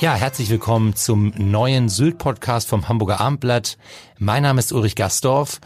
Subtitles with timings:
[0.00, 3.78] Ja, herzlich willkommen zum neuen Sylt-Podcast vom Hamburger Abendblatt.
[4.16, 5.60] Mein Name ist Ulrich Gastorf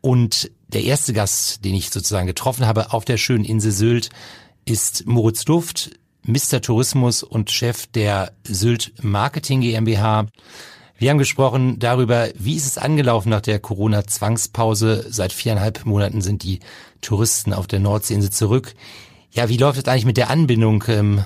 [0.00, 4.10] und der erste Gast, den ich sozusagen getroffen habe auf der schönen Insel Sylt,
[4.64, 5.90] ist Moritz Duft,
[6.24, 6.60] Mr.
[6.60, 10.26] Tourismus und Chef der Sylt Marketing GmbH.
[10.98, 15.06] Wir haben gesprochen darüber, wie ist es angelaufen nach der Corona-Zwangspause.
[15.10, 16.58] Seit viereinhalb Monaten sind die
[17.02, 18.74] Touristen auf der Nordseeinsel zurück.
[19.30, 20.82] Ja, wie läuft es eigentlich mit der Anbindung?
[20.88, 21.24] Ähm,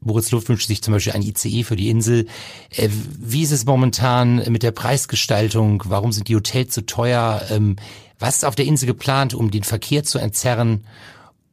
[0.00, 2.26] Moritz Luft wünscht sich zum Beispiel ein ICE für die Insel.
[2.70, 5.82] Äh, wie ist es momentan mit der Preisgestaltung?
[5.86, 7.42] Warum sind die Hotels so teuer?
[7.50, 7.76] Ähm,
[8.18, 10.84] was ist auf der Insel geplant, um den Verkehr zu entzerren?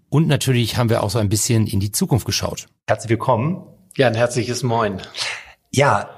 [0.10, 2.68] Und natürlich haben wir auch so ein bisschen in die Zukunft geschaut.
[2.88, 3.64] Herzlich willkommen.
[3.98, 5.02] Ja, ein herzliches Moin.
[5.72, 6.10] Ja,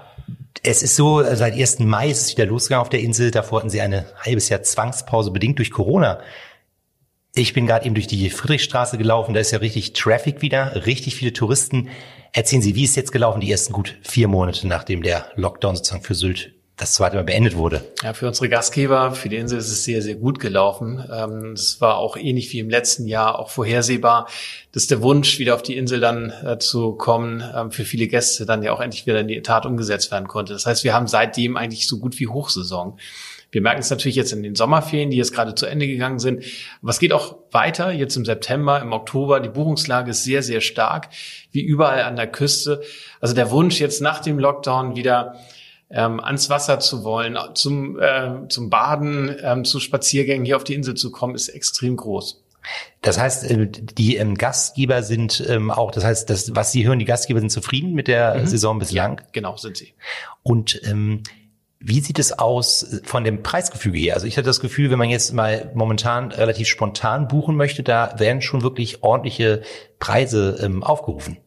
[0.64, 1.80] es ist so, seit 1.
[1.80, 3.32] Mai ist es wieder losgegangen auf der Insel.
[3.32, 6.20] Davor hatten sie eine halbes Jahr Zwangspause bedingt durch Corona.
[7.38, 11.16] Ich bin gerade eben durch die Friedrichstraße gelaufen, da ist ja richtig Traffic wieder, richtig
[11.16, 11.90] viele Touristen.
[12.34, 16.04] Erzählen Sie, wie ist jetzt gelaufen, die ersten gut vier Monate, nachdem der Lockdown sozusagen
[16.04, 17.84] für Sylt das zweite Mal beendet wurde?
[18.02, 21.04] Ja, für unsere Gastgeber, für die Insel ist es sehr, sehr gut gelaufen.
[21.14, 24.28] Ähm, es war auch ähnlich wie im letzten Jahr auch vorhersehbar,
[24.72, 28.48] dass der Wunsch, wieder auf die Insel dann äh, zu kommen, ähm, für viele Gäste
[28.48, 30.54] dann ja auch endlich wieder in die Tat umgesetzt werden konnte.
[30.54, 32.98] Das heißt, wir haben seitdem eigentlich so gut wie Hochsaison.
[33.52, 36.44] Wir merken es natürlich jetzt in den Sommerferien, die jetzt gerade zu Ende gegangen sind.
[36.82, 39.40] Aber es geht auch weiter, jetzt im September, im Oktober.
[39.40, 41.10] Die Buchungslage ist sehr, sehr stark,
[41.52, 42.82] wie überall an der Küste.
[43.22, 45.36] Also der Wunsch jetzt nach dem Lockdown wieder
[45.90, 50.74] ähm, ans Wasser zu wollen, zum, äh, zum Baden, ähm, zu Spaziergängen hier auf die
[50.74, 52.44] Insel zu kommen, ist extrem groß.
[53.02, 57.00] Das heißt, äh, die ähm, Gastgeber sind ähm, auch, das heißt, das, was Sie hören,
[57.00, 58.48] die Gastgeber sind zufrieden mit der mhm.
[58.48, 59.20] Saison bislang?
[59.20, 59.94] Ja, genau, sind sie.
[60.44, 61.24] Und ähm,
[61.80, 64.16] wie sieht es aus von dem Preisgefüge her?
[64.16, 68.16] Also ich hatte das Gefühl, wenn man jetzt mal momentan relativ spontan buchen möchte, da
[68.18, 69.62] werden schon wirklich ordentliche
[70.00, 71.38] Preise ähm, aufgerufen.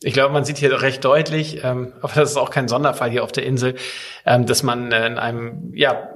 [0.00, 3.24] Ich glaube, man sieht hier recht deutlich, ähm, aber das ist auch kein Sonderfall hier
[3.24, 3.74] auf der Insel,
[4.24, 6.10] ähm, dass man äh, in einem ja,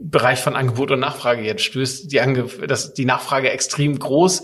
[0.00, 2.10] Bereich von Angebot und Nachfrage jetzt stößt.
[2.10, 4.42] Die, Ange das, die Nachfrage extrem groß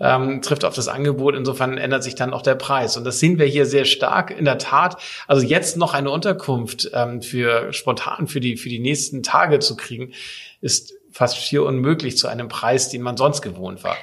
[0.00, 1.34] ähm, trifft auf das Angebot.
[1.34, 2.96] Insofern ändert sich dann auch der Preis.
[2.96, 4.30] Und das sehen wir hier sehr stark.
[4.30, 8.78] In der Tat, also jetzt noch eine Unterkunft ähm, für spontan für die, für die
[8.78, 10.12] nächsten Tage zu kriegen,
[10.60, 13.96] ist fast schier unmöglich zu einem Preis, den man sonst gewohnt war.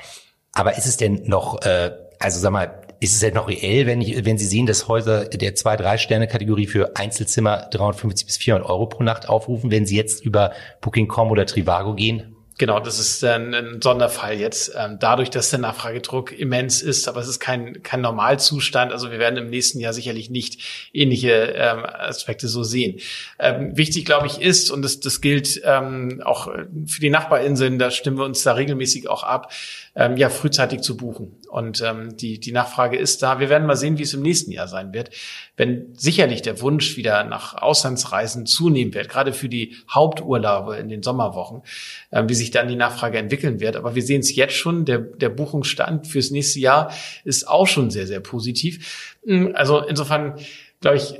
[0.54, 4.02] Aber ist es denn noch, äh, also sag mal, ist es denn noch reell, wenn,
[4.02, 8.38] ich, wenn Sie sehen, dass Häuser der zwei, drei Sterne Kategorie für Einzelzimmer 350 bis
[8.38, 10.52] 400 Euro pro Nacht aufrufen, wenn Sie jetzt über
[10.82, 12.36] Booking.com oder Trivago gehen?
[12.60, 17.22] Genau, das ist ein, ein Sonderfall jetzt, ähm, dadurch, dass der Nachfragedruck immens ist, aber
[17.22, 18.92] es ist kein, kein Normalzustand.
[18.92, 23.00] Also wir werden im nächsten Jahr sicherlich nicht ähnliche ähm, Aspekte so sehen.
[23.40, 26.48] Ähm, wichtig, glaube ich, ist, und das, das gilt auch
[26.88, 29.54] für die Nachbarinseln, da stimmen wir uns da regelmäßig auch ab,
[29.96, 31.38] ähm, ja, frühzeitig zu buchen.
[31.50, 33.40] Und ähm, die, die Nachfrage ist da.
[33.40, 35.10] Wir werden mal sehen, wie es im nächsten Jahr sein wird.
[35.58, 41.04] Wenn sicherlich der Wunsch wieder nach Auslandsreisen zunehmen wird, gerade für die Haupturlaube in den
[41.04, 41.64] Sommerwochen,
[42.12, 43.76] äh, wie sich dann die Nachfrage entwickeln wird.
[43.76, 46.94] Aber wir sehen es jetzt schon, der, der Buchungsstand fürs nächste Jahr
[47.24, 49.18] ist auch schon sehr, sehr positiv.
[49.26, 50.36] Hm, also insofern
[50.82, 51.20] glaube ich,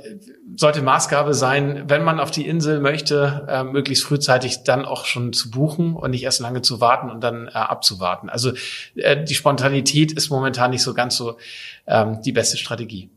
[0.56, 5.32] sollte Maßgabe sein, wenn man auf die Insel möchte, äh, möglichst frühzeitig dann auch schon
[5.32, 8.30] zu buchen und nicht erst lange zu warten und dann äh, abzuwarten.
[8.30, 8.52] Also
[8.94, 11.36] äh, die Spontanität ist momentan nicht so ganz so
[11.86, 13.10] ähm, die beste Strategie.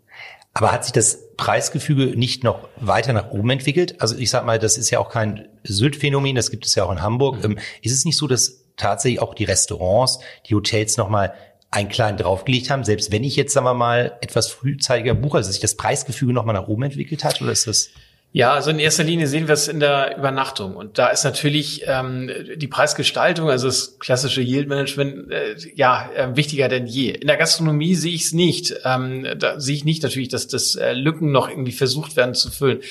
[0.54, 4.00] Aber hat sich das Preisgefüge nicht noch weiter nach oben entwickelt?
[4.02, 6.92] Also ich sag mal, das ist ja auch kein Sylt-Phänomen, das gibt es ja auch
[6.92, 7.38] in Hamburg.
[7.38, 7.54] Mhm.
[7.54, 11.34] Ähm, ist es nicht so, dass tatsächlich auch die Restaurants, die Hotels nochmal
[11.74, 15.52] einen kleinen draufgelegt haben, selbst wenn ich jetzt, sagen wir mal, etwas frühzeitiger buche, also
[15.52, 17.90] sich das Preisgefüge nochmal nach oben entwickelt hat, oder ist das?
[18.32, 20.76] Ja, also in erster Linie sehen wir es in der Übernachtung.
[20.76, 26.68] Und da ist natürlich ähm, die Preisgestaltung, also das klassische Yield-Management, äh, ja, äh, wichtiger
[26.68, 27.12] denn je.
[27.12, 28.74] In der Gastronomie sehe ich es nicht.
[28.86, 32.50] Ähm, da sehe ich nicht natürlich, dass das äh, Lücken noch irgendwie versucht werden zu
[32.50, 32.82] füllen.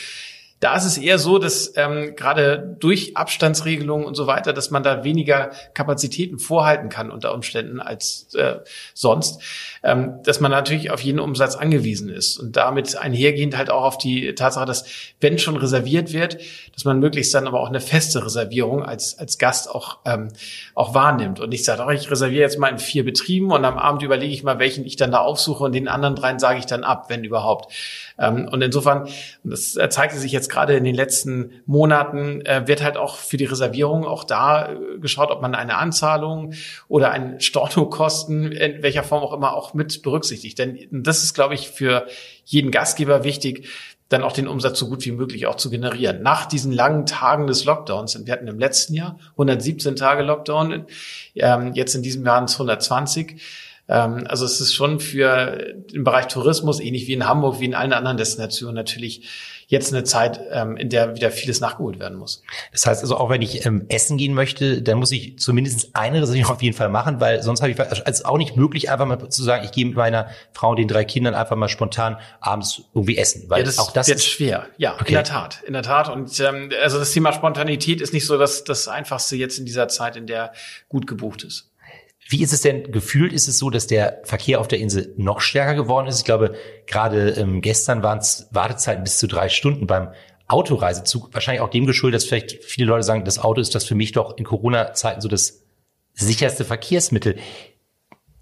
[0.62, 4.84] Da ist es eher so, dass ähm, gerade durch Abstandsregelungen und so weiter, dass man
[4.84, 8.60] da weniger Kapazitäten vorhalten kann unter Umständen als äh,
[8.94, 9.42] sonst,
[9.82, 13.98] ähm, dass man natürlich auf jeden Umsatz angewiesen ist und damit einhergehend halt auch auf
[13.98, 14.84] die Tatsache, dass
[15.18, 16.38] wenn schon reserviert wird,
[16.72, 20.28] dass man möglichst dann aber auch eine feste Reservierung als als Gast auch ähm,
[20.76, 23.78] auch wahrnimmt und nicht sagt, oh, ich reserviere jetzt mal in vier Betrieben und am
[23.78, 26.66] Abend überlege ich mal, welchen ich dann da aufsuche und den anderen dreien sage ich
[26.66, 27.72] dann ab, wenn überhaupt.
[28.16, 29.08] Ähm, und insofern,
[29.42, 33.46] das zeigte sich jetzt gerade in den letzten Monaten, äh, wird halt auch für die
[33.46, 36.52] Reservierung auch da äh, geschaut, ob man eine Anzahlung
[36.88, 40.58] oder ein Stornokosten, in welcher Form auch immer, auch mit berücksichtigt.
[40.58, 42.06] Denn das ist, glaube ich, für
[42.44, 43.68] jeden Gastgeber wichtig,
[44.12, 46.22] dann auch den Umsatz so gut wie möglich auch zu generieren.
[46.22, 50.86] Nach diesen langen Tagen des Lockdowns, wir hatten im letzten Jahr 117 Tage Lockdown,
[51.34, 53.38] ähm, jetzt in diesem Jahr sind es 120, ähm,
[53.92, 57.92] also es ist schon für den Bereich Tourismus, ähnlich wie in Hamburg, wie in allen
[57.92, 59.28] anderen Destinationen natürlich
[59.66, 62.42] jetzt eine Zeit, ähm, in der wieder vieles nachgeholt werden muss.
[62.72, 66.20] Das heißt also, auch wenn ich ähm, essen gehen möchte, dann muss ich zumindest eine
[66.20, 69.06] Reservierung auf jeden Fall machen, weil sonst habe ich also es auch nicht möglich, einfach
[69.06, 72.18] mal zu sagen, ich gehe mit meiner Frau und den drei Kindern einfach mal spontan
[72.40, 73.48] abends irgendwie essen.
[73.48, 74.66] Weil ja, das auch das wird ist schwer.
[74.76, 75.08] Ja, okay.
[75.08, 76.10] in der Tat, in der Tat.
[76.10, 79.88] Und ähm, also das Thema Spontanität ist nicht so das, das Einfachste jetzt in dieser
[79.88, 80.52] Zeit, in der
[80.88, 81.71] gut gebucht ist.
[82.28, 83.32] Wie ist es denn gefühlt?
[83.32, 86.18] Ist es so, dass der Verkehr auf der Insel noch stärker geworden ist?
[86.18, 86.54] Ich glaube,
[86.86, 90.12] gerade ähm, gestern waren es Wartezeiten bis zu drei Stunden beim
[90.48, 91.32] Autoreisezug.
[91.32, 94.12] Wahrscheinlich auch dem geschuldet, dass vielleicht viele Leute sagen, das Auto ist das für mich
[94.12, 95.62] doch in Corona-Zeiten so das
[96.14, 97.36] sicherste Verkehrsmittel.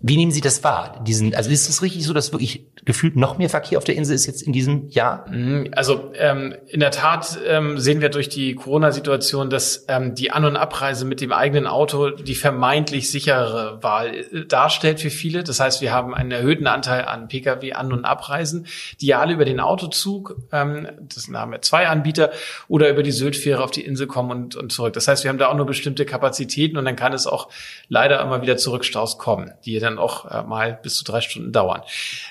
[0.02, 1.04] Wie nehmen Sie das wahr?
[1.06, 4.14] Diesen, also ist es richtig so, dass wirklich gefühlt noch mehr Verkehr auf der Insel
[4.14, 5.28] ist jetzt in diesem Jahr?
[5.28, 5.68] Mhm.
[5.72, 10.46] Also ähm, in der Tat ähm, sehen wir durch die Corona-Situation, dass ähm, die An-
[10.46, 15.44] und Abreise mit dem eigenen Auto die vermeintlich sichere Wahl äh, darstellt für viele.
[15.44, 18.66] Das heißt, wir haben einen erhöhten Anteil an Pkw-An- und Abreisen,
[19.02, 22.30] die ja alle über den Autozug, ähm, das haben wir zwei Anbieter,
[22.68, 24.94] oder über die Syltfähre auf die Insel kommen und, und zurück.
[24.94, 27.50] Das heißt, wir haben da auch nur bestimmte Kapazitäten und dann kann es auch
[27.88, 31.82] leider immer wieder Zurückstaus kommen, die dann auch äh, mal bis zu drei Stunden dauern.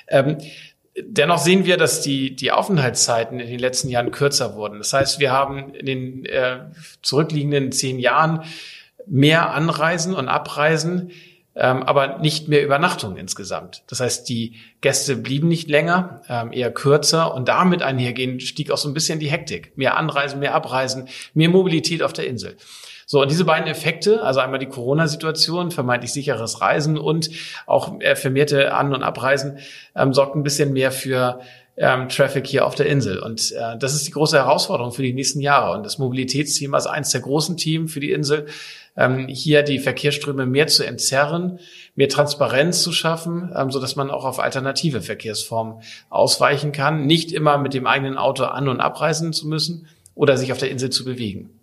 [0.07, 0.37] Ähm,
[1.01, 4.79] Dennoch sehen wir, dass die, die Aufenthaltszeiten in den letzten Jahren kürzer wurden.
[4.79, 6.59] Das heißt, wir haben in den äh,
[7.01, 8.43] zurückliegenden zehn Jahren
[9.05, 11.11] mehr Anreisen und Abreisen,
[11.55, 13.83] ähm, aber nicht mehr Übernachtungen insgesamt.
[13.87, 18.77] Das heißt, die Gäste blieben nicht länger, ähm, eher kürzer und damit einhergehend stieg auch
[18.77, 19.77] so ein bisschen die Hektik.
[19.77, 22.57] Mehr Anreisen, mehr Abreisen, mehr Mobilität auf der Insel.
[23.11, 27.31] So, und diese beiden Effekte, also einmal die Corona-Situation, vermeintlich sicheres Reisen und
[27.65, 29.57] auch äh, vermehrte An- und Abreisen,
[29.95, 31.39] ähm, sorgt ein bisschen mehr für
[31.75, 33.17] ähm, Traffic hier auf der Insel.
[33.17, 35.75] Und äh, das ist die große Herausforderung für die nächsten Jahre.
[35.75, 38.45] Und das Mobilitätsthema ist eines der großen Themen für die Insel,
[38.95, 41.57] ähm, hier die Verkehrsströme mehr zu entzerren,
[41.95, 47.57] mehr Transparenz zu schaffen, ähm, so man auch auf alternative Verkehrsformen ausweichen kann, nicht immer
[47.57, 51.05] mit dem eigenen Auto an- und abreisen zu müssen oder sich auf der Insel zu
[51.05, 51.58] bewegen.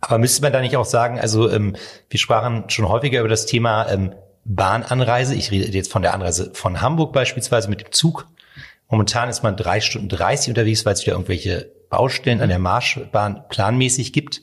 [0.00, 1.76] Aber müsste man da nicht auch sagen, also ähm,
[2.08, 4.14] wir sprachen schon häufiger über das Thema ähm,
[4.44, 5.34] Bahnanreise.
[5.34, 8.26] Ich rede jetzt von der Anreise von Hamburg beispielsweise mit dem Zug.
[8.88, 13.44] Momentan ist man drei Stunden dreißig unterwegs, weil es wieder irgendwelche Baustellen an der Marschbahn
[13.48, 14.42] planmäßig gibt.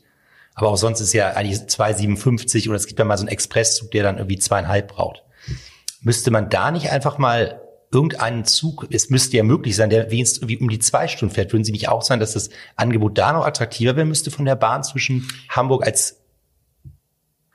[0.55, 3.91] Aber auch sonst ist ja eigentlich 2,57 oder es gibt ja mal so einen Expresszug,
[3.91, 5.24] der dann irgendwie zweieinhalb braucht.
[6.01, 10.39] Müsste man da nicht einfach mal irgendeinen Zug, es müsste ja möglich sein, der wenigstens
[10.41, 11.53] irgendwie um die zwei Stunden fährt.
[11.53, 14.56] Würden Sie nicht auch sagen, dass das Angebot da noch attraktiver werden müsste von der
[14.56, 16.22] Bahn zwischen Hamburg als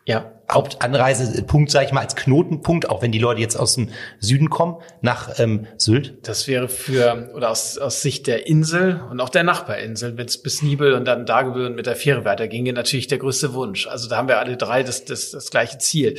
[0.05, 0.33] ja.
[0.51, 4.77] Hauptanreisepunkt, sage ich mal, als Knotenpunkt, auch wenn die Leute jetzt aus dem Süden kommen,
[5.01, 6.15] nach ähm, Sylt?
[6.27, 10.43] Das wäre für, oder aus, aus Sicht der Insel und auch der Nachbarinsel, wenn es
[10.43, 13.87] bis Nibel und dann Dagebüll mit der Fähre weiterginge, natürlich der größte Wunsch.
[13.87, 16.19] Also da haben wir alle drei das, das, das gleiche Ziel.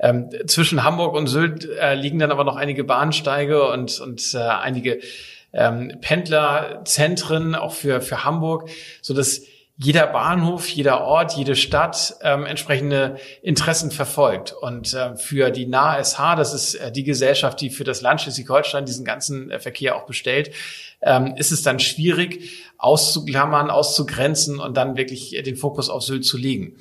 [0.00, 4.38] Ähm, zwischen Hamburg und Sylt äh, liegen dann aber noch einige Bahnsteige und, und äh,
[4.38, 4.98] einige
[5.52, 8.68] ähm, Pendlerzentren, auch für, für Hamburg,
[9.02, 9.42] so dass
[9.80, 14.52] jeder Bahnhof, jeder Ort, jede Stadt ähm, entsprechende Interessen verfolgt.
[14.52, 18.86] Und äh, für die NASH, das ist äh, die Gesellschaft, die für das Land Schleswig-Holstein
[18.86, 20.50] diesen ganzen äh, Verkehr auch bestellt,
[21.00, 26.36] ähm, ist es dann schwierig auszuklammern, auszugrenzen und dann wirklich den Fokus auf Sylt zu
[26.38, 26.76] legen.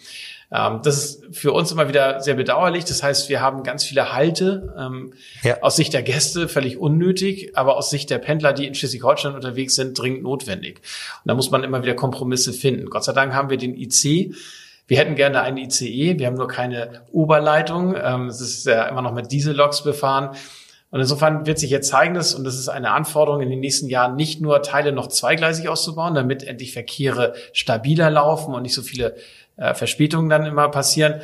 [0.51, 2.85] Ähm, das ist für uns immer wieder sehr bedauerlich.
[2.85, 5.13] Das heißt, wir haben ganz viele Halte ähm,
[5.43, 5.61] ja.
[5.61, 9.75] aus Sicht der Gäste völlig unnötig, aber aus Sicht der Pendler, die in Schleswig-Holstein unterwegs
[9.75, 10.77] sind, dringend notwendig.
[11.23, 12.89] Und da muss man immer wieder Kompromisse finden.
[12.89, 14.33] Gott sei Dank haben wir den IC.
[14.87, 17.95] Wir hätten gerne einen ICE, wir haben nur keine Oberleitung.
[18.01, 20.35] Ähm, es ist ja immer noch mit Dieselloks befahren.
[20.89, 23.89] Und insofern wird sich jetzt zeigen, dass, und das ist eine Anforderung in den nächsten
[23.89, 28.81] Jahren, nicht nur Teile noch zweigleisig auszubauen, damit endlich Verkehre stabiler laufen und nicht so
[28.81, 29.15] viele
[29.57, 31.21] äh, Verspätungen dann immer passieren.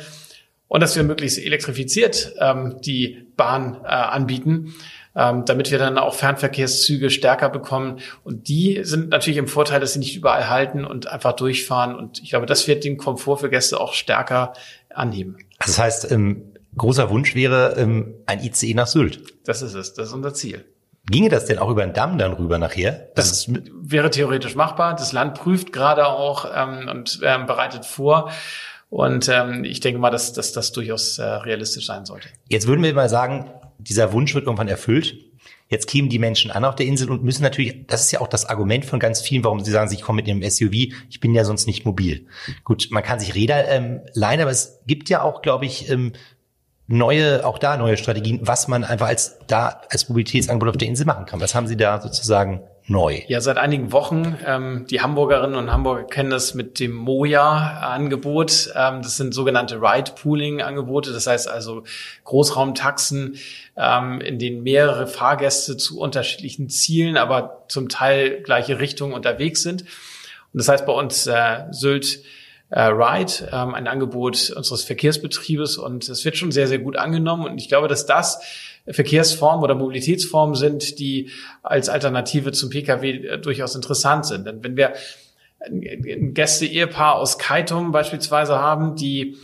[0.68, 4.74] Und dass wir möglichst elektrifiziert ähm, die Bahn äh, anbieten,
[5.14, 8.00] ähm, damit wir dann auch Fernverkehrszüge stärker bekommen.
[8.24, 11.94] Und die sind natürlich im Vorteil, dass sie nicht überall halten und einfach durchfahren.
[11.94, 14.54] Und ich glaube, das wird den Komfort für Gäste auch stärker
[14.90, 15.36] anheben.
[15.58, 19.20] Also das heißt, ähm, großer Wunsch wäre ähm, ein ICE nach Sylt.
[19.44, 20.64] Das ist es, das ist unser Ziel.
[21.06, 23.08] Ginge das denn auch über den Damm dann rüber nachher?
[23.14, 24.94] Das, das wäre theoretisch machbar.
[24.94, 28.30] Das Land prüft gerade auch ähm, und ähm, bereitet vor.
[28.88, 32.28] Und ähm, ich denke mal, dass, dass das durchaus äh, realistisch sein sollte.
[32.48, 35.16] Jetzt würden wir mal sagen, dieser Wunsch wird irgendwann erfüllt.
[35.68, 38.28] Jetzt kämen die Menschen an auf der Insel und müssen natürlich, das ist ja auch
[38.28, 41.34] das Argument von ganz vielen, warum sie sagen, ich komme mit ihrem SUV, ich bin
[41.34, 42.26] ja sonst nicht mobil.
[42.64, 46.12] Gut, man kann sich Räder ähm, leihen, aber es gibt ja auch, glaube ich, ähm,
[46.86, 51.06] neue, auch da neue Strategien, was man einfach als da als Mobilitätsangebot auf der Insel
[51.06, 51.40] machen kann.
[51.40, 53.22] Was haben Sie da sozusagen neu?
[53.28, 54.36] Ja, seit einigen Wochen.
[54.46, 58.72] Ähm, die Hamburgerinnen und Hamburger kennen das mit dem Moja-Angebot.
[58.74, 61.12] Ähm, das sind sogenannte Ride-Pooling-Angebote.
[61.12, 61.84] Das heißt also
[62.24, 63.36] Großraumtaxen,
[63.76, 69.82] ähm, in denen mehrere Fahrgäste zu unterschiedlichen Zielen, aber zum Teil gleiche Richtungen unterwegs sind.
[69.82, 72.20] Und das heißt bei uns äh, Sylt
[72.70, 77.46] äh, Ride, ähm, ein Angebot unseres Verkehrsbetriebes und es wird schon sehr, sehr gut angenommen
[77.46, 78.40] und ich glaube, dass das
[78.86, 81.30] Verkehrsformen oder Mobilitätsformen sind, die
[81.62, 84.46] als Alternative zum Pkw äh, durchaus interessant sind.
[84.46, 84.94] Denn wenn wir
[85.66, 89.36] ein Gäste-Ehepaar aus Kaitum beispielsweise haben, die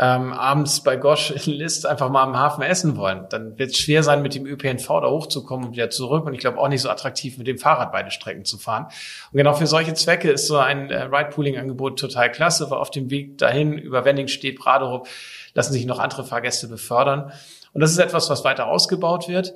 [0.00, 3.78] ähm, abends bei Gosch in List einfach mal am Hafen essen wollen, dann wird es
[3.78, 6.24] schwer sein, mit dem ÖPNV da hochzukommen und wieder zurück.
[6.24, 8.84] Und ich glaube auch nicht so attraktiv, mit dem Fahrrad beide Strecken zu fahren.
[9.32, 13.10] Und genau für solche Zwecke ist so ein äh, Ride-Pooling-Angebot total klasse, weil auf dem
[13.10, 15.08] Weg dahin über Wenning steht, Braderup,
[15.54, 17.32] lassen sich noch andere Fahrgäste befördern.
[17.72, 19.52] Und das ist etwas, was weiter ausgebaut wird.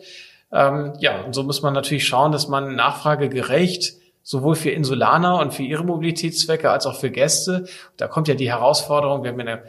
[0.50, 3.94] Ähm, ja, und so muss man natürlich schauen, dass man nachfragegerecht
[4.24, 7.66] sowohl für Insulaner und für ihre Mobilitätszwecke als auch für Gäste.
[7.96, 9.62] Da kommt ja die Herausforderung, wir haben eine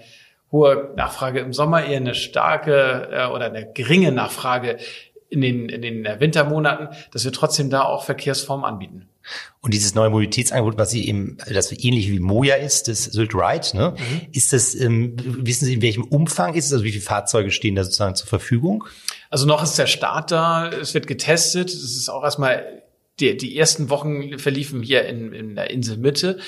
[0.53, 4.77] hohe Nachfrage im Sommer, eher eine starke äh, oder eine geringe Nachfrage
[5.29, 9.09] in den, in den äh, Wintermonaten, dass wir trotzdem da auch Verkehrsformen anbieten.
[9.61, 13.75] Und dieses neue Mobilitätsangebot, was Sie eben, das ähnlich wie Moja ist, das Sylt Ride,
[13.75, 13.95] ne?
[13.97, 14.21] Mhm.
[14.33, 16.73] Ist das, ähm, wissen Sie, in welchem Umfang ist es?
[16.73, 18.83] Also wie viele Fahrzeuge stehen da sozusagen zur Verfügung?
[19.29, 21.69] Also noch ist der Start da, es wird getestet.
[21.69, 22.83] Es ist auch erstmal,
[23.19, 26.39] die, die ersten Wochen verliefen hier in, in der Inselmitte.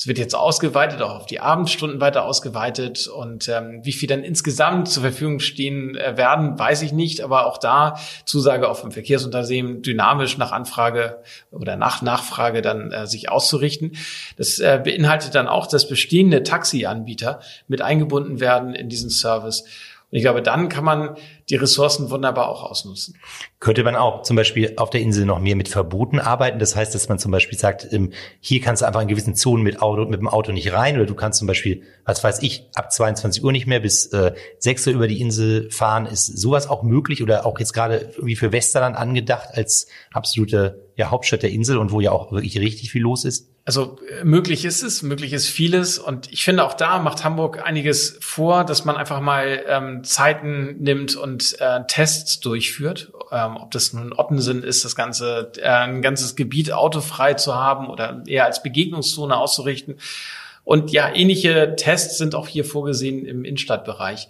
[0.00, 3.06] Es wird jetzt ausgeweitet, auch auf die Abendstunden weiter ausgeweitet.
[3.06, 7.20] Und ähm, wie viel dann insgesamt zur Verfügung stehen äh, werden, weiß ich nicht.
[7.20, 11.18] Aber auch da Zusage auf dem Verkehrsunternehmen dynamisch nach Anfrage
[11.50, 13.92] oder nach Nachfrage dann äh, sich auszurichten.
[14.38, 19.64] Das äh, beinhaltet dann auch, dass bestehende Taxianbieter mit eingebunden werden in diesen Service
[20.10, 21.16] und ich glaube, dann kann man
[21.50, 23.16] die Ressourcen wunderbar auch ausnutzen.
[23.60, 26.58] Könnte man auch zum Beispiel auf der Insel noch mehr mit Verboten arbeiten?
[26.58, 29.62] Das heißt, dass man zum Beispiel sagt, ähm, hier kannst du einfach in gewissen Zonen
[29.62, 32.68] mit Auto, mit dem Auto nicht rein oder du kannst zum Beispiel, was weiß ich,
[32.74, 36.06] ab 22 Uhr nicht mehr bis äh, 6 Uhr über die Insel fahren.
[36.06, 41.12] Ist sowas auch möglich oder auch jetzt gerade irgendwie für Westerland angedacht als absolute ja,
[41.12, 43.49] Hauptstadt der Insel und wo ja auch wirklich richtig viel los ist?
[43.64, 45.98] Also äh, möglich ist es, möglich ist vieles.
[45.98, 50.76] Und ich finde auch da macht Hamburg einiges vor, dass man einfach mal ähm, Zeiten
[50.78, 53.12] nimmt und äh, Tests durchführt.
[53.30, 57.88] Ähm, ob das nun Ottensen ist, das ganze, äh, ein ganzes Gebiet autofrei zu haben
[57.88, 59.96] oder eher als Begegnungszone auszurichten.
[60.64, 64.28] Und ja, ähnliche Tests sind auch hier vorgesehen im Innenstadtbereich.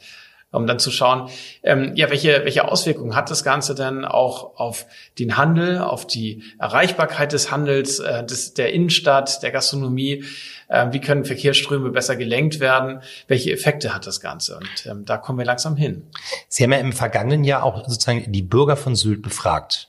[0.53, 1.31] Um dann zu schauen,
[1.63, 4.87] ähm, ja, welche, welche Auswirkungen hat das Ganze denn auch auf
[5.19, 10.25] den Handel, auf die Erreichbarkeit des Handels, äh, des, der Innenstadt, der Gastronomie,
[10.69, 14.57] äh, wie können Verkehrsströme besser gelenkt werden, welche Effekte hat das Ganze?
[14.57, 16.09] Und ähm, da kommen wir langsam hin.
[16.49, 19.89] Sie haben ja im vergangenen Jahr auch sozusagen die Bürger von Sylt befragt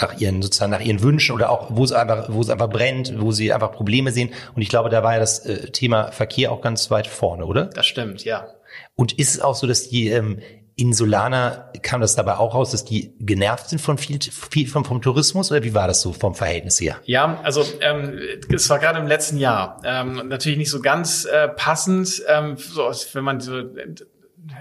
[0.00, 3.20] nach ihren sozusagen nach ihren Wünschen oder auch wo es einfach wo es einfach brennt,
[3.20, 6.50] wo sie einfach Probleme sehen und ich glaube, da war ja das äh, Thema Verkehr
[6.50, 7.66] auch ganz weit vorne, oder?
[7.66, 8.48] Das stimmt, ja.
[8.94, 10.40] Und ist es auch so, dass die ähm,
[10.78, 15.00] Insulaner, kam das dabei auch raus, dass die genervt sind von viel, viel vom, vom
[15.00, 16.96] Tourismus oder wie war das so vom Verhältnis her?
[17.04, 18.18] Ja, also ähm,
[18.52, 22.90] es war gerade im letzten Jahr ähm, natürlich nicht so ganz äh, passend, ähm, so,
[23.14, 23.62] wenn man so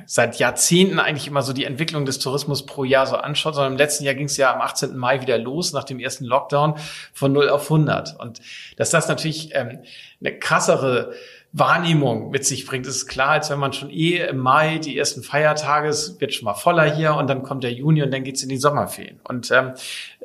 [0.06, 3.78] seit Jahrzehnten eigentlich immer so die Entwicklung des Tourismus pro Jahr so anschaut, sondern im
[3.78, 4.96] letzten Jahr ging es ja am 18.
[4.98, 6.76] Mai wieder los nach dem ersten Lockdown
[7.14, 8.20] von 0 auf 100.
[8.20, 8.40] Und
[8.78, 9.80] dass das natürlich ähm,
[10.22, 11.14] eine krassere
[11.58, 15.24] Wahrnehmung mit sich bringt, ist klar, als wenn man schon eh im Mai die ersten
[15.24, 18.44] Feiertage, es wird schon mal voller hier und dann kommt der Juni und dann geht's
[18.44, 19.22] in die Sommerferien.
[19.24, 19.72] Und ähm,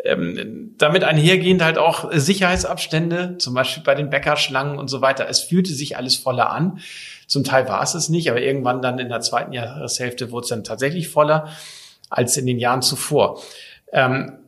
[0.03, 5.29] ähm, damit einhergehend halt auch Sicherheitsabstände, zum Beispiel bei den Bäckerschlangen und so weiter.
[5.29, 6.81] Es fühlte sich alles voller an.
[7.29, 10.49] Zum Teil war es es nicht, aber irgendwann dann in der zweiten Jahreshälfte wurde es
[10.49, 11.49] dann tatsächlich voller
[12.09, 13.41] als in den Jahren zuvor.
[13.93, 14.40] Ähm,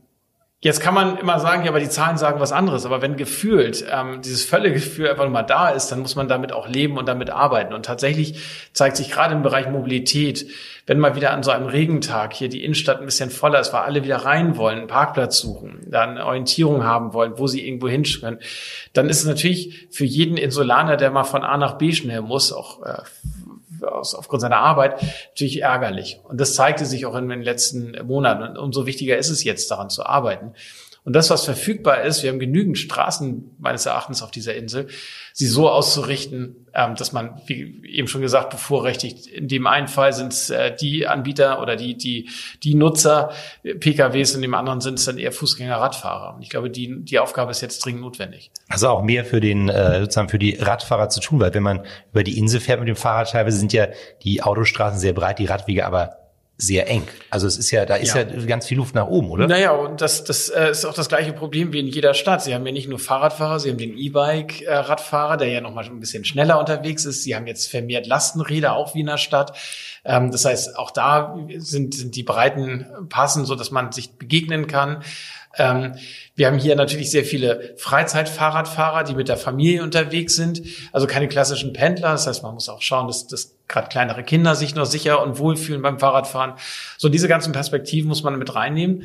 [0.64, 2.86] Jetzt kann man immer sagen, ja, aber die Zahlen sagen was anderes.
[2.86, 6.52] Aber wenn gefühlt ähm, dieses Völlegefühl einfach nur mal da ist, dann muss man damit
[6.52, 7.74] auch leben und damit arbeiten.
[7.74, 10.46] Und tatsächlich zeigt sich gerade im Bereich Mobilität,
[10.86, 13.82] wenn mal wieder an so einem Regentag hier die Innenstadt ein bisschen voller ist, weil
[13.82, 18.04] alle wieder rein wollen, einen Parkplatz suchen, dann Orientierung haben wollen, wo sie irgendwo hin
[18.20, 18.38] können,
[18.92, 22.52] dann ist es natürlich für jeden Insulaner, der mal von A nach B schnell muss,
[22.52, 23.02] auch äh,
[23.84, 26.20] aus, aufgrund seiner Arbeit natürlich ärgerlich.
[26.24, 28.42] Und das zeigte sich auch in den letzten Monaten.
[28.42, 30.54] Und umso wichtiger ist es jetzt, daran zu arbeiten.
[31.04, 34.86] Und das, was verfügbar ist, wir haben genügend Straßen meines Erachtens auf dieser Insel,
[35.32, 39.26] sie so auszurichten, ähm, dass man, wie eben schon gesagt, bevorrechtigt.
[39.26, 42.28] In dem einen Fall sind es äh, die Anbieter oder die, die,
[42.62, 43.30] die Nutzer
[43.62, 46.34] PKWs, in dem anderen sind es dann eher Fußgänger, Radfahrer.
[46.34, 48.50] Und ich glaube, die, die Aufgabe ist jetzt dringend notwendig.
[48.68, 51.84] Also auch mehr für den, äh, sozusagen für die Radfahrer zu tun, weil wenn man
[52.12, 53.88] über die Insel fährt mit dem Fahrrad, teilweise sind ja
[54.22, 56.21] die Autostraßen sehr breit, die Radwege aber
[56.62, 57.06] sehr eng.
[57.28, 59.46] Also es ist ja, da ist ja, ja ganz viel Luft nach oben, oder?
[59.46, 62.42] Naja, und das, das äh, ist auch das gleiche Problem wie in jeder Stadt.
[62.42, 66.00] Sie haben ja nicht nur Fahrradfahrer, Sie haben den E-Bike-Radfahrer, der ja noch mal ein
[66.00, 67.24] bisschen schneller unterwegs ist.
[67.24, 69.56] Sie haben jetzt vermehrt Lastenräder, auch wie in der Stadt.
[70.04, 74.66] Ähm, das heißt, auch da sind, sind die Breiten passend, so dass man sich begegnen
[74.68, 75.02] kann.
[75.56, 75.94] Ähm,
[76.34, 80.62] wir haben hier natürlich sehr viele Freizeitfahrradfahrer, die mit der Familie unterwegs sind.
[80.92, 82.12] Also keine klassischen Pendler.
[82.12, 85.38] Das heißt, man muss auch schauen, dass, dass gerade kleinere Kinder sich noch sicher und
[85.38, 86.54] wohlfühlen beim Fahrradfahren.
[86.98, 89.04] So diese ganzen Perspektiven muss man mit reinnehmen.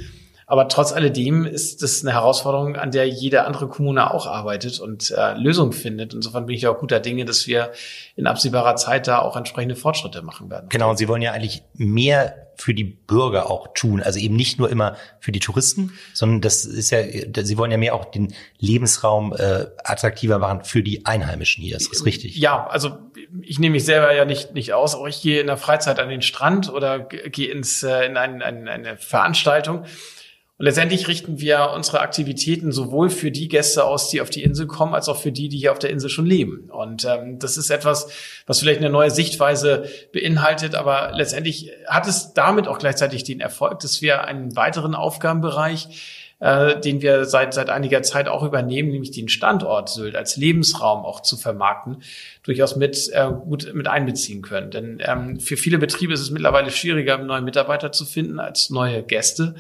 [0.50, 5.12] Aber trotz alledem ist das eine Herausforderung, an der jede andere Kommune auch arbeitet und
[5.12, 6.14] äh, Lösungen findet.
[6.14, 7.72] Insofern bin ich auch guter Dinge, dass wir
[8.16, 10.70] in absehbarer Zeit da auch entsprechende Fortschritte machen werden.
[10.70, 14.02] Genau, und Sie wollen ja eigentlich mehr für die Bürger auch tun.
[14.02, 17.78] Also eben nicht nur immer für die Touristen, sondern das ist ja, Sie wollen ja
[17.78, 21.78] mehr auch den Lebensraum äh, attraktiver machen für die Einheimischen hier.
[21.78, 22.36] Ist das richtig?
[22.38, 22.98] Ja, also
[23.42, 26.10] ich nehme mich selber ja nicht nicht aus, auch ich gehe in der Freizeit an
[26.10, 29.86] den Strand oder gehe ins äh, in ein, ein, eine Veranstaltung
[30.58, 34.66] und letztendlich richten wir unsere Aktivitäten sowohl für die Gäste aus, die auf die Insel
[34.66, 36.70] kommen, als auch für die, die hier auf der Insel schon leben.
[36.72, 38.10] Und ähm, das ist etwas,
[38.48, 43.80] was vielleicht eine neue Sichtweise beinhaltet, aber letztendlich hat es damit auch gleichzeitig den Erfolg,
[43.82, 45.90] dass wir einen weiteren Aufgabenbereich
[46.40, 51.04] äh, den wir seit, seit einiger Zeit auch übernehmen, nämlich den Standort Sylt als Lebensraum
[51.04, 52.04] auch zu vermarkten,
[52.44, 54.70] durchaus mit äh, gut mit einbeziehen können.
[54.70, 59.02] Denn ähm, für viele Betriebe ist es mittlerweile schwieriger, neue Mitarbeiter zu finden als neue
[59.02, 59.56] Gäste.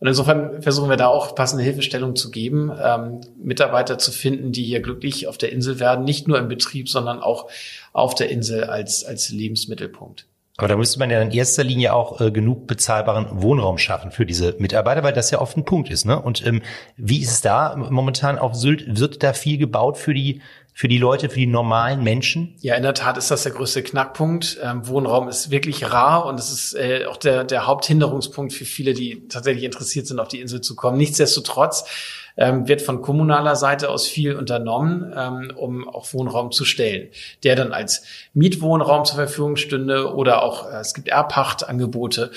[0.00, 4.62] Und insofern versuchen wir da auch passende Hilfestellung zu geben, ähm, Mitarbeiter zu finden, die
[4.62, 7.50] hier glücklich auf der Insel werden, nicht nur im Betrieb, sondern auch
[7.92, 10.26] auf der Insel als, als Lebensmittelpunkt.
[10.56, 14.26] Aber da müsste man ja in erster Linie auch äh, genug bezahlbaren Wohnraum schaffen für
[14.26, 16.04] diese Mitarbeiter, weil das ja oft ein Punkt ist.
[16.04, 16.20] Ne?
[16.20, 16.62] Und ähm,
[16.96, 18.98] wie ist es da momentan auf Sylt?
[18.98, 20.42] Wird da viel gebaut für die
[20.78, 22.54] für die Leute, für die normalen Menschen?
[22.60, 24.60] Ja, in der Tat ist das der größte Knackpunkt.
[24.62, 28.94] Ähm, Wohnraum ist wirklich rar und es ist äh, auch der, der Haupthinderungspunkt für viele,
[28.94, 30.96] die tatsächlich interessiert sind, auf die Insel zu kommen.
[30.96, 31.84] Nichtsdestotrotz
[32.38, 37.08] ähm, wird von kommunaler Seite aus viel unternommen, ähm, um auch Wohnraum zu stellen,
[37.42, 42.30] der dann als Mietwohnraum zur Verfügung stünde oder auch äh, es gibt Erbpachtangebote,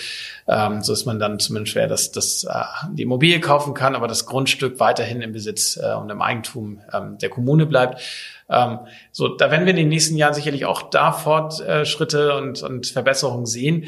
[0.47, 4.07] ähm, so dass man dann zumindest schwer das, das äh, die Immobilie kaufen kann, aber
[4.07, 8.01] das Grundstück weiterhin im Besitz äh, und im Eigentum ähm, der Kommune bleibt.
[8.49, 8.79] Ähm,
[9.11, 13.45] so, da werden wir in den nächsten Jahren sicherlich auch da Fortschritte und, und Verbesserungen
[13.45, 13.87] sehen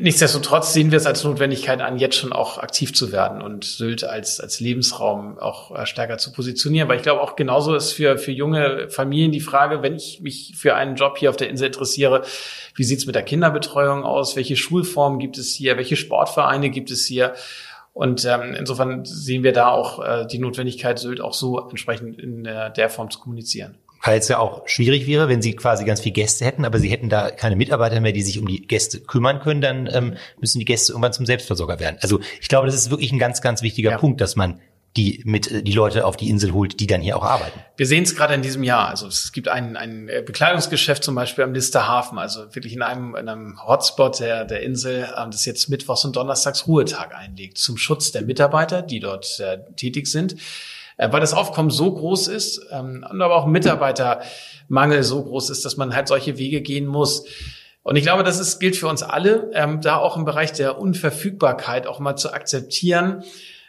[0.00, 4.02] Nichtsdestotrotz sehen wir es als Notwendigkeit an, jetzt schon auch aktiv zu werden und Sylt
[4.02, 6.88] als, als Lebensraum auch äh, stärker zu positionieren.
[6.88, 10.54] Weil ich glaube auch genauso ist für, für junge Familien die Frage, wenn ich mich
[10.56, 12.24] für einen Job hier auf der Insel interessiere,
[12.74, 14.34] wie sieht's mit der Kinderbetreuung aus?
[14.34, 15.76] Welche Schulformen gibt es hier?
[15.76, 17.34] Welche Sportvereine gibt es hier?
[17.92, 22.44] Und ähm, insofern sehen wir da auch äh, die Notwendigkeit, Sylt auch so entsprechend in
[22.44, 26.00] äh, der Form zu kommunizieren weil es ja auch schwierig wäre, wenn sie quasi ganz
[26.00, 29.00] viele Gäste hätten, aber sie hätten da keine Mitarbeiter mehr, die sich um die Gäste
[29.00, 31.98] kümmern können, dann ähm, müssen die Gäste irgendwann zum Selbstversorger werden.
[32.00, 33.98] Also ich glaube, das ist wirklich ein ganz, ganz wichtiger ja.
[33.98, 34.60] Punkt, dass man
[34.96, 37.60] die mit äh, die Leute auf die Insel holt, die dann hier auch arbeiten.
[37.76, 38.88] Wir sehen es gerade in diesem Jahr.
[38.88, 43.14] Also es gibt ein, ein Bekleidungsgeschäft zum Beispiel am Lister Hafen, also wirklich in einem,
[43.14, 47.76] in einem Hotspot der, der Insel, ähm, das jetzt Mittwochs und Donnerstags Ruhetag einlegt, zum
[47.76, 50.36] Schutz der Mitarbeiter, die dort äh, tätig sind.
[50.96, 55.64] Äh, weil das Aufkommen so groß ist ähm, und aber auch Mitarbeitermangel so groß ist,
[55.64, 57.24] dass man halt solche Wege gehen muss.
[57.82, 60.78] Und ich glaube, das ist, gilt für uns alle, ähm, da auch im Bereich der
[60.78, 63.22] Unverfügbarkeit auch mal zu akzeptieren,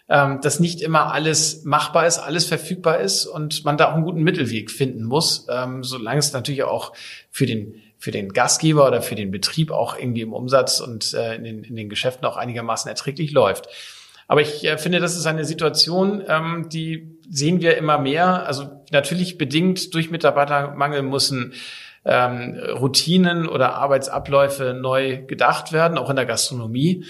[0.09, 4.05] ähm, dass nicht immer alles machbar ist, alles verfügbar ist und man da auch einen
[4.05, 5.47] guten Mittelweg finden muss,
[5.81, 6.93] solange es natürlich auch
[7.29, 11.35] für den für den Gastgeber oder für den Betrieb auch irgendwie im Umsatz und äh,
[11.35, 13.67] in, den, in den Geschäften auch einigermaßen erträglich läuft.
[14.27, 18.45] Aber ich äh, finde, das ist eine Situation, ähm, die sehen wir immer mehr.
[18.45, 21.53] Also natürlich bedingt durch Mitarbeitermangel müssen
[22.05, 27.05] ähm, Routinen oder Arbeitsabläufe neu gedacht werden, auch in der Gastronomie.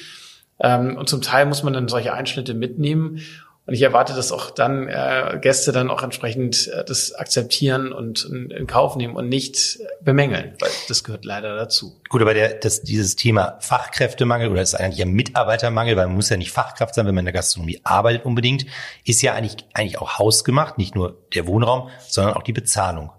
[0.60, 3.19] Ähm, und zum Teil muss man dann solche Einschnitte mitnehmen.
[3.67, 8.23] Und ich erwarte, dass auch dann äh, Gäste dann auch entsprechend äh, das akzeptieren und
[8.23, 11.99] in, in, Kauf nehmen und nicht bemängeln, weil das gehört leider dazu.
[12.08, 16.30] Gut, aber der, das, dieses Thema Fachkräftemangel oder ist eigentlich ein Mitarbeitermangel, weil man muss
[16.30, 18.65] ja nicht Fachkraft sein, wenn man in der Gastronomie arbeitet unbedingt,
[19.03, 23.12] ist ja eigentlich, eigentlich auch hausgemacht, nicht nur der Wohnraum, sondern auch die Bezahlung.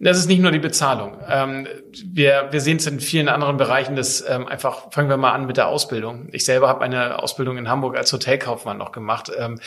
[0.00, 1.16] Das ist nicht nur die Bezahlung.
[1.28, 1.66] Ähm,
[2.04, 5.46] wir, wir sehen es in vielen anderen Bereichen, dass ähm, einfach, fangen wir mal an
[5.46, 6.28] mit der Ausbildung.
[6.30, 9.58] Ich selber habe eine Ausbildung in Hamburg als Hotelkaufmann noch gemacht ähm,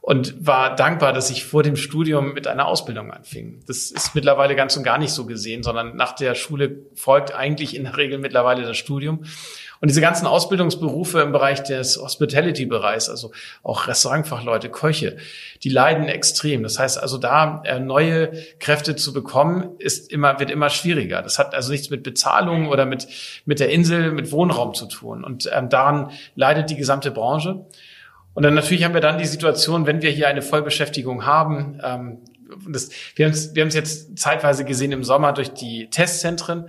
[0.00, 3.62] und war dankbar, dass ich vor dem Studium mit einer Ausbildung anfing.
[3.68, 7.76] Das ist mittlerweile ganz und gar nicht so gesehen, sondern nach der Schule folgt eigentlich
[7.76, 9.24] in der Regel mittlerweile das Studium.
[9.80, 13.30] Und diese ganzen Ausbildungsberufe im Bereich des Hospitality-Bereichs, also
[13.62, 15.16] auch Restaurantfachleute, Köche,
[15.62, 16.62] die leiden extrem.
[16.62, 21.22] Das heißt also, da äh, neue Kräfte zu bekommen, ist immer, wird immer schwieriger.
[21.22, 23.06] Das hat also nichts mit Bezahlung oder mit,
[23.44, 25.22] mit der Insel, mit Wohnraum zu tun.
[25.22, 27.64] Und ähm, daran leidet die gesamte Branche.
[28.34, 32.18] Und dann natürlich haben wir dann die Situation, wenn wir hier eine Vollbeschäftigung haben, ähm,
[32.66, 36.68] das, wir haben es wir haben es jetzt zeitweise gesehen im Sommer durch die Testzentren,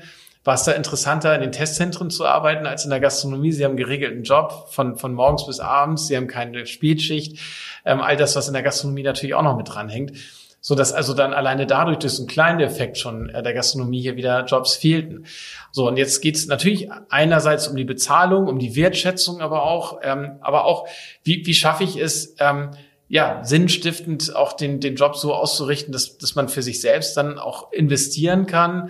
[0.50, 3.52] war es da interessanter, in den Testzentren zu arbeiten als in der Gastronomie.
[3.52, 6.08] Sie haben geregelten Job von, von morgens bis abends.
[6.08, 7.38] Sie haben keine Spätschicht.
[7.86, 10.14] Ähm, all das, was in der Gastronomie natürlich auch noch mit dranhängt.
[10.60, 14.02] So dass also dann alleine dadurch durch so einen kleinen Effekt schon äh, der Gastronomie
[14.02, 15.26] hier wieder Jobs fehlten.
[15.72, 20.00] So, und jetzt geht es natürlich einerseits um die Bezahlung, um die Wertschätzung, aber auch,
[20.02, 20.88] ähm, aber auch,
[21.24, 22.72] wie, wie schaffe ich es, ähm,
[23.08, 27.38] ja, sinnstiftend auch den, den Job so auszurichten, dass, dass man für sich selbst dann
[27.38, 28.90] auch investieren kann,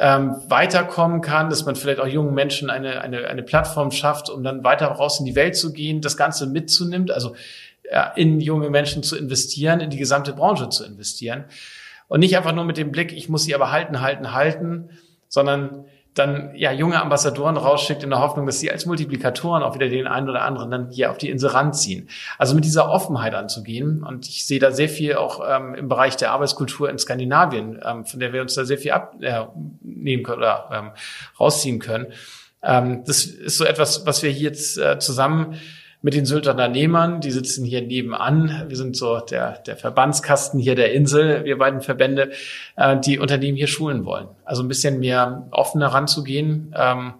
[0.00, 4.42] ähm, weiterkommen kann, dass man vielleicht auch jungen Menschen eine, eine, eine Plattform schafft, um
[4.42, 7.36] dann weiter raus in die Welt zu gehen, das Ganze mitzunimmt, also
[7.90, 11.44] ja, in junge Menschen zu investieren, in die gesamte Branche zu investieren.
[12.08, 14.88] Und nicht einfach nur mit dem Blick, ich muss sie aber halten, halten, halten,
[15.28, 19.88] sondern dann ja junge Ambassadoren rausschickt in der Hoffnung, dass sie als Multiplikatoren auch wieder
[19.88, 22.08] den einen oder anderen dann hier auf die Insel ranziehen.
[22.36, 24.02] Also mit dieser Offenheit anzugehen.
[24.02, 28.04] Und ich sehe da sehr viel auch ähm, im Bereich der Arbeitskultur in Skandinavien, ähm,
[28.04, 30.90] von der wir uns da sehr viel abnehmen äh, können oder ähm,
[31.38, 32.08] rausziehen können.
[32.62, 35.56] Ähm, das ist so etwas, was wir hier jetzt äh, zusammen
[36.02, 37.20] mit den Sylter Unternehmern.
[37.20, 38.64] Die sitzen hier nebenan.
[38.68, 42.30] Wir sind so der, der Verbandskasten hier der Insel, wir beiden Verbände,
[42.76, 44.28] äh, die Unternehmen hier schulen wollen.
[44.44, 46.74] Also ein bisschen mehr offener ranzugehen.
[46.76, 47.14] Ähm,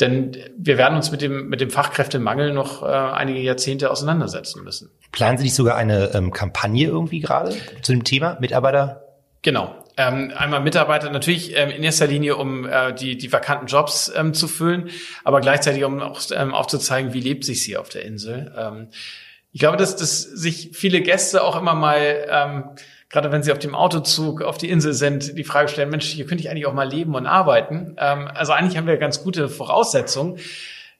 [0.00, 4.90] denn wir werden uns mit dem, mit dem Fachkräftemangel noch äh, einige Jahrzehnte auseinandersetzen müssen.
[5.10, 9.02] Planen Sie nicht sogar eine ähm, Kampagne irgendwie gerade zu dem Thema Mitarbeiter?
[9.42, 9.74] Genau.
[9.98, 14.32] Ähm, einmal Mitarbeiter natürlich ähm, in erster Linie, um äh, die, die vakanten Jobs ähm,
[14.32, 14.90] zu füllen,
[15.24, 18.54] aber gleichzeitig um auch ähm, aufzuzeigen, wie lebt sich hier auf der Insel.
[18.56, 18.88] Ähm,
[19.52, 22.64] ich glaube, dass, dass sich viele Gäste auch immer mal, ähm,
[23.08, 26.26] gerade wenn sie auf dem Autozug auf die Insel sind, die Frage stellen, Mensch, hier
[26.26, 27.96] könnte ich eigentlich auch mal leben und arbeiten.
[27.98, 30.38] Ähm, also eigentlich haben wir ganz gute Voraussetzungen.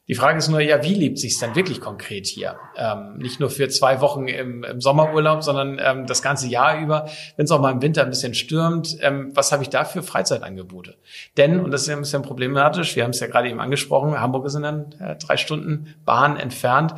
[0.08, 2.56] Die Frage ist nur, ja, wie lebt sich dann wirklich konkret hier?
[2.76, 7.08] Ähm, nicht nur für zwei Wochen im, im Sommerurlaub, sondern ähm, das ganze Jahr über,
[7.36, 10.02] wenn es auch mal im Winter ein bisschen stürmt, ähm, was habe ich da für
[10.02, 10.96] Freizeitangebote?
[11.36, 14.18] Denn, und das ist ja ein bisschen problematisch, wir haben es ja gerade eben angesprochen,
[14.18, 16.94] Hamburg ist dann äh, drei Stunden Bahn entfernt.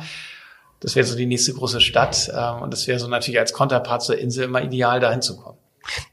[0.79, 4.03] Das wäre so die nächste große Stadt äh, und das wäre so natürlich als Konterpart
[4.03, 5.57] zur Insel immer ideal, dahin zu kommen.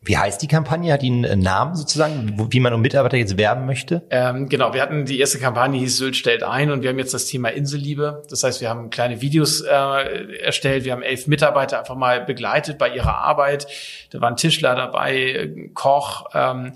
[0.03, 0.93] Wie heißt die Kampagne?
[0.93, 4.03] Hat die einen Namen sozusagen, wie man um Mitarbeiter jetzt werben möchte?
[4.11, 7.15] Ähm, genau, wir hatten die erste Kampagne, hieß Sylt stellt ein und wir haben jetzt
[7.15, 8.23] das Thema Inselliebe.
[8.31, 12.79] Das heißt, wir haben kleine Videos äh, erstellt, wir haben elf Mitarbeiter einfach mal begleitet
[12.79, 13.67] bei ihrer Arbeit.
[14.11, 16.73] Da waren Tischler dabei, Koch, ähm,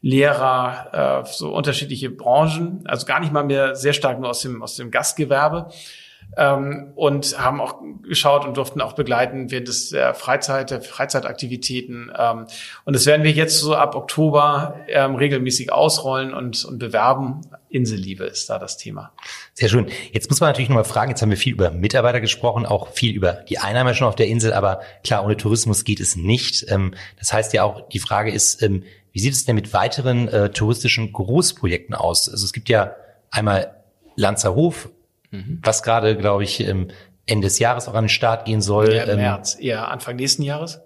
[0.00, 4.62] Lehrer, äh, so unterschiedliche Branchen, also gar nicht mal mehr sehr stark nur aus dem,
[4.62, 5.70] aus dem Gastgewerbe
[6.36, 12.12] ähm, und haben auch geschaut und durften auch begleiten während des der Freizeit, der Freizeitaktivitäten.
[12.16, 12.46] Ähm,
[12.84, 17.40] und das werden wir jetzt so ab Oktober ähm, regelmäßig ausrollen und, und bewerben.
[17.68, 19.12] Inselliebe ist da das Thema.
[19.54, 19.86] Sehr schön.
[20.12, 23.14] Jetzt muss man natürlich nochmal fragen, jetzt haben wir viel über Mitarbeiter gesprochen, auch viel
[23.14, 26.66] über die Einheimischen auf der Insel, aber klar, ohne Tourismus geht es nicht.
[26.68, 30.28] Ähm, das heißt ja auch, die Frage ist, ähm, wie sieht es denn mit weiteren
[30.28, 32.28] äh, touristischen Großprojekten aus?
[32.28, 32.94] Also es gibt ja
[33.30, 33.74] einmal
[34.14, 34.90] Lanzerhof,
[35.30, 35.60] mhm.
[35.62, 36.60] was gerade, glaube ich,
[37.26, 38.94] Ende des Jahres auch an den Start gehen soll.
[38.94, 40.80] Ja, Im ähm, März, eher Anfang nächsten Jahres.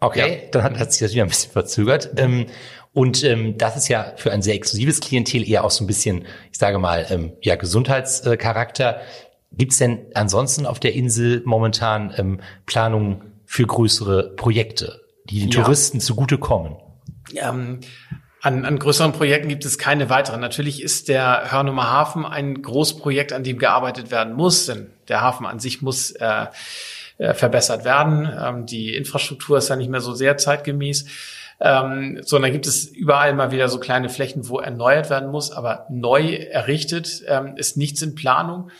[0.00, 0.50] Okay, ja.
[0.52, 2.10] dann hat, hat sich das wieder ein bisschen verzögert.
[2.16, 2.46] Ähm,
[2.92, 6.26] und ähm, das ist ja für ein sehr exklusives Klientel eher auch so ein bisschen,
[6.50, 9.00] ich sage mal, ähm, ja, Gesundheitscharakter.
[9.52, 15.50] Gibt es denn ansonsten auf der Insel momentan ähm, Planungen für größere Projekte, die den
[15.50, 15.62] ja.
[15.62, 16.76] Touristen zugutekommen?
[17.34, 17.80] Ähm,
[18.40, 20.40] an, an größeren Projekten gibt es keine weiteren.
[20.40, 25.46] Natürlich ist der Hörnummer Hafen ein Großprojekt, an dem gearbeitet werden muss, denn der Hafen
[25.46, 26.46] an sich muss äh,
[27.18, 28.30] äh, verbessert werden.
[28.40, 31.06] Ähm, die Infrastruktur ist ja nicht mehr so sehr zeitgemäß.
[31.60, 35.86] Ähm, sondern gibt es überall mal wieder so kleine Flächen, wo erneuert werden muss, aber
[35.90, 38.70] neu errichtet ähm, ist nichts in Planung.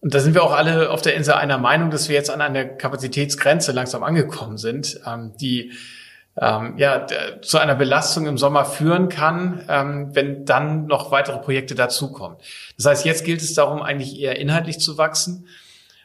[0.00, 2.40] Und da sind wir auch alle auf der Insel einer Meinung, dass wir jetzt an
[2.40, 5.72] einer Kapazitätsgrenze langsam angekommen sind, ähm, die
[6.40, 7.06] ähm, ja,
[7.42, 12.38] zu einer Belastung im Sommer führen kann, ähm, wenn dann noch weitere Projekte dazukommen.
[12.76, 15.48] Das heißt, jetzt gilt es darum, eigentlich eher inhaltlich zu wachsen.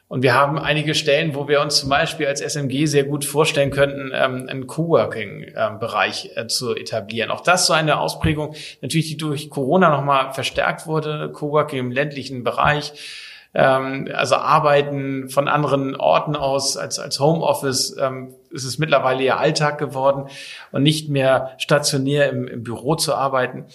[0.08, 3.72] Und wir haben einige Stellen, wo wir uns zum Beispiel als SMG sehr gut vorstellen
[3.72, 7.32] könnten, ähm, einen Coworking-Bereich äh, zu etablieren.
[7.32, 12.44] Auch das so eine Ausprägung, natürlich die durch Corona nochmal verstärkt wurde, Coworking im ländlichen
[12.44, 12.94] Bereich
[13.54, 19.38] ähm, also Arbeiten von anderen Orten aus als, als Homeoffice ähm, ist es mittlerweile ja
[19.38, 20.30] Alltag geworden
[20.72, 23.66] und nicht mehr stationär im, im Büro zu arbeiten.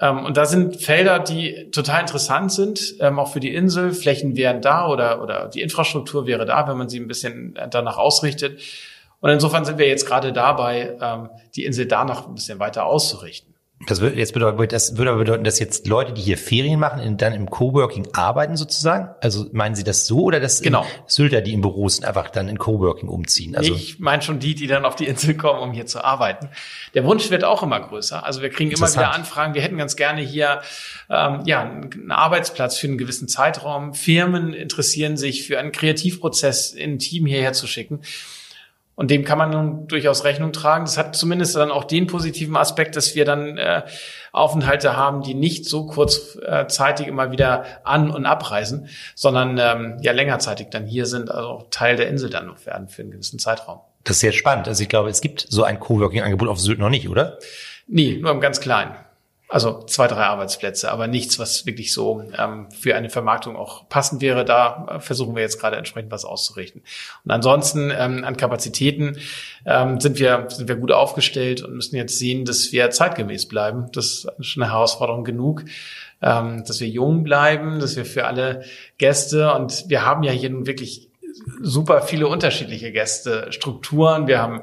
[0.00, 3.92] Ähm, und da sind Felder, die total interessant sind, ähm, auch für die Insel.
[3.92, 7.98] Flächen wären da oder, oder die Infrastruktur wäre da, wenn man sie ein bisschen danach
[7.98, 8.60] ausrichtet.
[9.20, 13.49] Und insofern sind wir jetzt gerade dabei, ähm, die Insel danach ein bisschen weiter auszurichten.
[13.86, 17.00] Das würde jetzt bedeuten, das würde aber bedeuten, dass jetzt Leute, die hier Ferien machen,
[17.00, 19.08] in, dann im Coworking arbeiten sozusagen?
[19.22, 20.84] Also meinen Sie das so oder dass genau.
[21.06, 23.56] Sylter, die im Büro sind, einfach dann in Coworking umziehen?
[23.56, 26.50] Also ich meine schon die, die dann auf die Insel kommen, um hier zu arbeiten.
[26.92, 28.22] Der Wunsch wird auch immer größer.
[28.24, 29.54] Also wir kriegen immer wieder Anfragen.
[29.54, 30.60] Wir hätten ganz gerne hier
[31.08, 33.94] ähm, ja einen Arbeitsplatz für einen gewissen Zeitraum.
[33.94, 38.00] Firmen interessieren sich für einen Kreativprozess in ein Team hierher zu schicken.
[39.00, 40.84] Und dem kann man nun durchaus Rechnung tragen.
[40.84, 43.80] Das hat zumindest dann auch den positiven Aspekt, dass wir dann äh,
[44.30, 50.66] Aufenthalte haben, die nicht so kurzzeitig immer wieder an- und abreisen, sondern ähm, ja längerzeitig
[50.70, 53.80] dann hier sind, also Teil der Insel dann noch werden für einen gewissen Zeitraum.
[54.04, 54.68] Das ist sehr spannend.
[54.68, 57.38] Also ich glaube, es gibt so ein Coworking-Angebot auf Sylt noch nicht, oder?
[57.86, 58.92] Nee, nur im ganz Kleinen.
[59.50, 64.22] Also zwei, drei Arbeitsplätze, aber nichts, was wirklich so ähm, für eine Vermarktung auch passend
[64.22, 64.44] wäre.
[64.44, 66.82] Da äh, versuchen wir jetzt gerade entsprechend was auszurichten.
[67.24, 69.18] Und ansonsten ähm, an Kapazitäten
[69.66, 73.88] ähm, sind wir sind wir gut aufgestellt und müssen jetzt sehen, dass wir zeitgemäß bleiben.
[73.92, 75.64] Das ist schon eine Herausforderung genug.
[76.22, 78.62] Ähm, dass wir jung bleiben, dass wir für alle
[78.98, 81.08] Gäste und wir haben ja hier nun wirklich
[81.60, 84.26] super viele unterschiedliche Gästestrukturen.
[84.26, 84.62] Wir haben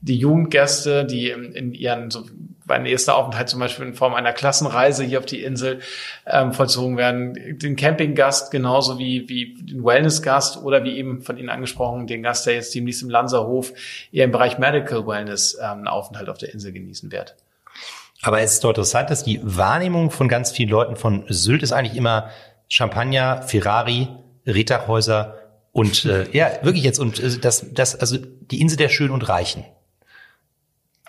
[0.00, 2.24] die Jugendgäste, die in ihren so
[2.68, 5.80] mein erster Aufenthalt zum Beispiel in Form einer Klassenreise hier auf die Insel
[6.26, 7.58] ähm, vollzogen werden.
[7.58, 12.46] Den Campinggast genauso wie, wie den Wellnessgast oder wie eben von Ihnen angesprochen, den Gast,
[12.46, 13.72] der jetzt demnächst im Lanzerhof
[14.12, 17.34] eher im Bereich Medical Wellness ähm, einen Aufenthalt auf der Insel genießen wird.
[18.22, 21.72] Aber es ist doch interessant, dass die Wahrnehmung von ganz vielen Leuten von Sylt ist
[21.72, 22.30] eigentlich immer
[22.68, 24.08] Champagner, Ferrari,
[24.46, 25.38] Reddachhäuser
[25.72, 29.28] und äh, ja, wirklich jetzt und äh, das, das, also die Insel der Schönen und
[29.28, 29.64] Reichen.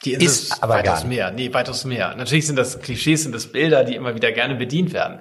[0.06, 1.32] Die ist, ist aber weitaus mehr.
[1.32, 2.16] Nee, weitaus mehr.
[2.16, 5.20] Natürlich sind das Klischees, sind das Bilder, die immer wieder gerne bedient werden.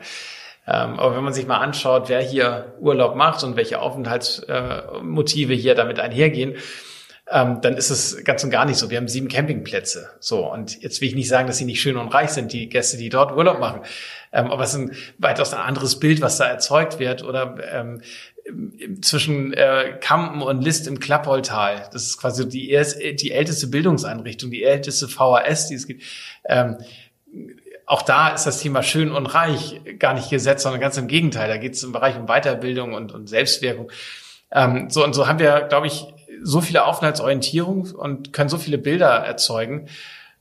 [0.66, 5.56] Ähm, aber wenn man sich mal anschaut, wer hier Urlaub macht und welche Aufenthaltsmotive äh,
[5.56, 6.56] hier damit einhergehen,
[7.30, 8.90] ähm, dann ist es ganz und gar nicht so.
[8.90, 10.10] Wir haben sieben Campingplätze.
[10.20, 10.50] So.
[10.50, 12.96] Und jetzt will ich nicht sagen, dass sie nicht schön und reich sind, die Gäste,
[12.96, 13.80] die dort Urlaub machen.
[14.32, 17.22] Ähm, aber es ist ein weitaus ein anderes Bild, was da erzeugt wird.
[17.22, 18.02] Oder ähm,
[19.00, 21.88] zwischen äh, Kampen und List im Klappoltal.
[21.92, 22.76] Das ist quasi die,
[23.14, 26.02] die älteste Bildungseinrichtung, die älteste VHS, die es gibt.
[26.44, 26.78] Ähm,
[27.86, 31.48] auch da ist das Thema schön und reich gar nicht gesetzt, sondern ganz im Gegenteil.
[31.48, 33.90] Da geht es im Bereich um Weiterbildung und, und Selbstwirkung.
[34.52, 36.06] Ähm, so und so haben wir, glaube ich,
[36.42, 39.88] so viele Aufenthaltsorientierung und können so viele Bilder erzeugen,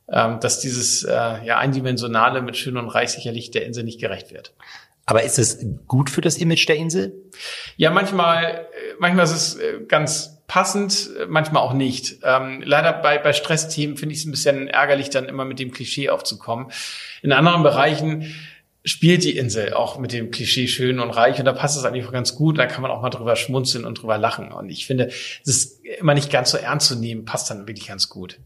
[0.09, 4.31] ähm, dass dieses äh, ja eindimensionale mit Schön und Reich sicherlich der Insel nicht gerecht
[4.31, 4.53] wird.
[5.07, 7.13] Aber ist es gut für das Image der Insel?
[7.77, 8.65] Ja, manchmal, äh,
[8.99, 12.17] manchmal ist es äh, ganz passend, äh, manchmal auch nicht.
[12.23, 15.71] Ähm, leider bei, bei Stressthemen finde ich es ein bisschen ärgerlich, dann immer mit dem
[15.71, 16.71] Klischee aufzukommen.
[17.21, 18.35] In anderen Bereichen
[18.83, 22.11] spielt die Insel auch mit dem Klischee schön und reich und da passt es eigentlich
[22.11, 22.57] ganz gut.
[22.57, 24.51] Da kann man auch mal drüber schmunzeln und drüber lachen.
[24.51, 27.87] Und ich finde, es ist immer nicht ganz so ernst zu nehmen, passt dann wirklich
[27.87, 28.39] ganz gut.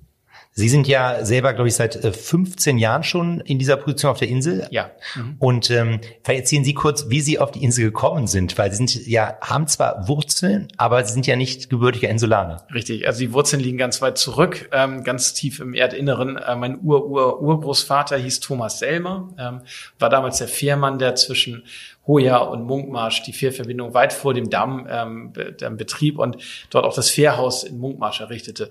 [0.53, 4.19] Sie sind ja selber, glaube ich, seit 15 äh, Jahren schon in dieser Position auf
[4.19, 4.67] der Insel.
[4.69, 4.91] Ja.
[5.15, 5.35] Mhm.
[5.39, 8.77] Und ähm, vielleicht erzählen Sie kurz, wie Sie auf die Insel gekommen sind, weil Sie
[8.77, 12.67] sind ja haben zwar Wurzeln, aber Sie sind ja nicht gebürtiger Insulaner.
[12.73, 13.07] Richtig.
[13.07, 16.35] Also die Wurzeln liegen ganz weit zurück, ähm, ganz tief im Erdinneren.
[16.35, 19.61] Äh, mein Ur-Ur-Urgroßvater hieß Thomas Selmer, ähm,
[19.99, 21.63] war damals der Fährmann, der zwischen
[22.07, 26.37] Hoja und Munkmarsch die Fährverbindung weit vor dem Damm ähm, der Betrieb und
[26.69, 28.69] dort auch das Fährhaus in Munkmarsch errichtete.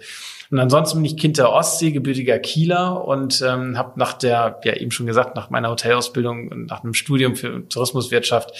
[0.50, 4.74] Und ansonsten bin ich Kind der Ostsee, gebürtiger Kieler und ähm, habe nach der, ja
[4.74, 8.52] eben schon gesagt, nach meiner Hotelausbildung und nach einem Studium für Tourismuswirtschaft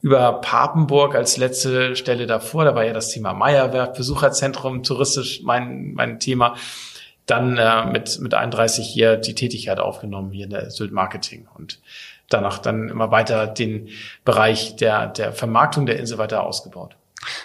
[0.00, 5.94] über Papenburg als letzte Stelle davor, da war ja das Thema Meierwerk, Besucherzentrum, touristisch mein,
[5.94, 6.56] mein Thema,
[7.26, 11.46] dann äh, mit, mit 31 hier die Tätigkeit aufgenommen hier in der Sylt Marketing.
[11.54, 11.78] Und
[12.32, 13.88] danach dann immer weiter den
[14.24, 16.96] Bereich der, der Vermarktung der Insel weiter ausgebaut.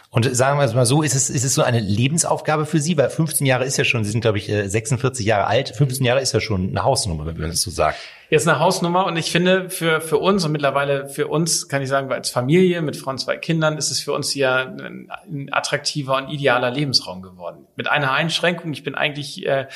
[0.09, 2.97] Und sagen wir es mal so, ist es, ist es so eine Lebensaufgabe für Sie?
[2.97, 5.69] Weil 15 Jahre ist ja schon, Sie sind, glaube ich, 46 äh, Jahre alt.
[5.69, 7.99] 15 Jahre ist ja schon eine Hausnummer, wenn man das so sagt.
[8.29, 11.89] Jetzt eine Hausnummer und ich finde für, für uns und mittlerweile für uns, kann ich
[11.89, 15.49] sagen, als Familie mit Frau und zwei Kindern ist es für uns hier ein, ein
[15.51, 17.67] attraktiver und idealer Lebensraum geworden.
[17.75, 19.67] Mit einer Einschränkung, ich bin eigentlich äh,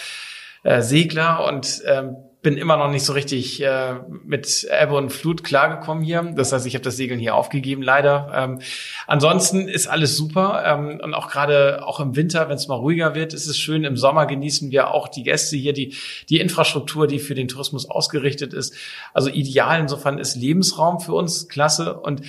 [0.63, 5.43] äh, Segler und ähm, bin immer noch nicht so richtig äh, mit Ebbe und Flut
[5.43, 6.33] klargekommen hier.
[6.35, 8.31] Das heißt, ich habe das Segeln hier aufgegeben, leider.
[8.33, 8.59] Ähm,
[9.05, 13.13] ansonsten ist alles super ähm, und auch gerade auch im Winter, wenn es mal ruhiger
[13.13, 13.83] wird, ist es schön.
[13.83, 15.95] Im Sommer genießen wir auch die Gäste hier, die
[16.29, 18.73] die Infrastruktur, die für den Tourismus ausgerichtet ist.
[19.13, 19.79] Also ideal.
[19.79, 22.21] Insofern ist Lebensraum für uns klasse und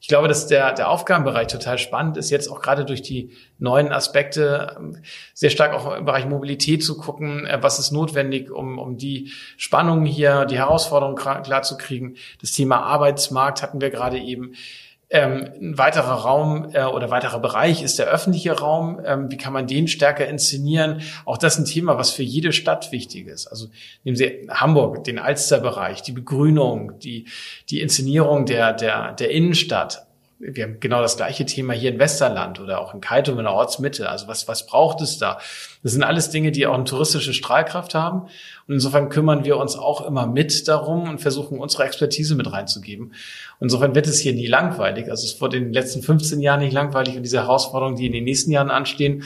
[0.00, 3.92] ich glaube, dass der, der Aufgabenbereich total spannend ist, jetzt auch gerade durch die neuen
[3.92, 5.02] Aspekte ähm,
[5.34, 9.30] sehr stark auch im Bereich Mobilität zu gucken, äh, was ist notwendig, um, um die
[9.58, 12.16] Spannungen hier, die Herausforderungen klar zu kriegen.
[12.40, 14.54] Das Thema Arbeitsmarkt hatten wir gerade eben.
[15.12, 19.00] Ähm, ein weiterer Raum äh, oder weiterer Bereich ist der öffentliche Raum.
[19.04, 21.02] Ähm, wie kann man den stärker inszenieren?
[21.24, 23.48] Auch das ist ein Thema, was für jede Stadt wichtig ist.
[23.48, 23.66] Also
[24.04, 27.26] nehmen Sie Hamburg, den Alsterbereich, die Begrünung, die,
[27.70, 30.06] die Inszenierung der, der, der Innenstadt
[30.40, 33.52] wir haben genau das gleiche Thema hier in Westerland oder auch in Kaitum in der
[33.52, 34.08] Ortsmitte.
[34.08, 35.38] Also was, was braucht es da?
[35.82, 38.22] Das sind alles Dinge, die auch eine touristische Strahlkraft haben.
[38.66, 43.08] Und insofern kümmern wir uns auch immer mit darum und versuchen unsere Expertise mit reinzugeben.
[43.08, 43.14] Und
[43.66, 45.10] insofern wird es hier nie langweilig.
[45.10, 48.12] Also es wurde in den letzten 15 Jahren nicht langweilig und diese Herausforderungen, die in
[48.12, 49.24] den nächsten Jahren anstehen,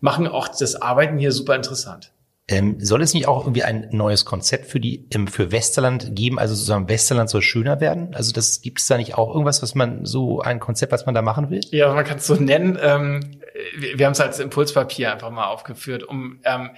[0.00, 2.10] machen auch das Arbeiten hier super interessant.
[2.48, 6.38] Ähm, soll es nicht auch irgendwie ein neues Konzept für die ähm, für Westerland geben?
[6.38, 8.14] Also sozusagen Westerland soll schöner werden?
[8.14, 11.14] Also das gibt es da nicht auch irgendwas, was man so ein Konzept, was man
[11.14, 11.60] da machen will?
[11.72, 12.78] Ja, man kann es so nennen.
[12.80, 13.40] Ähm,
[13.76, 16.70] wir, wir haben es als Impulspapier einfach mal aufgeführt, um ähm,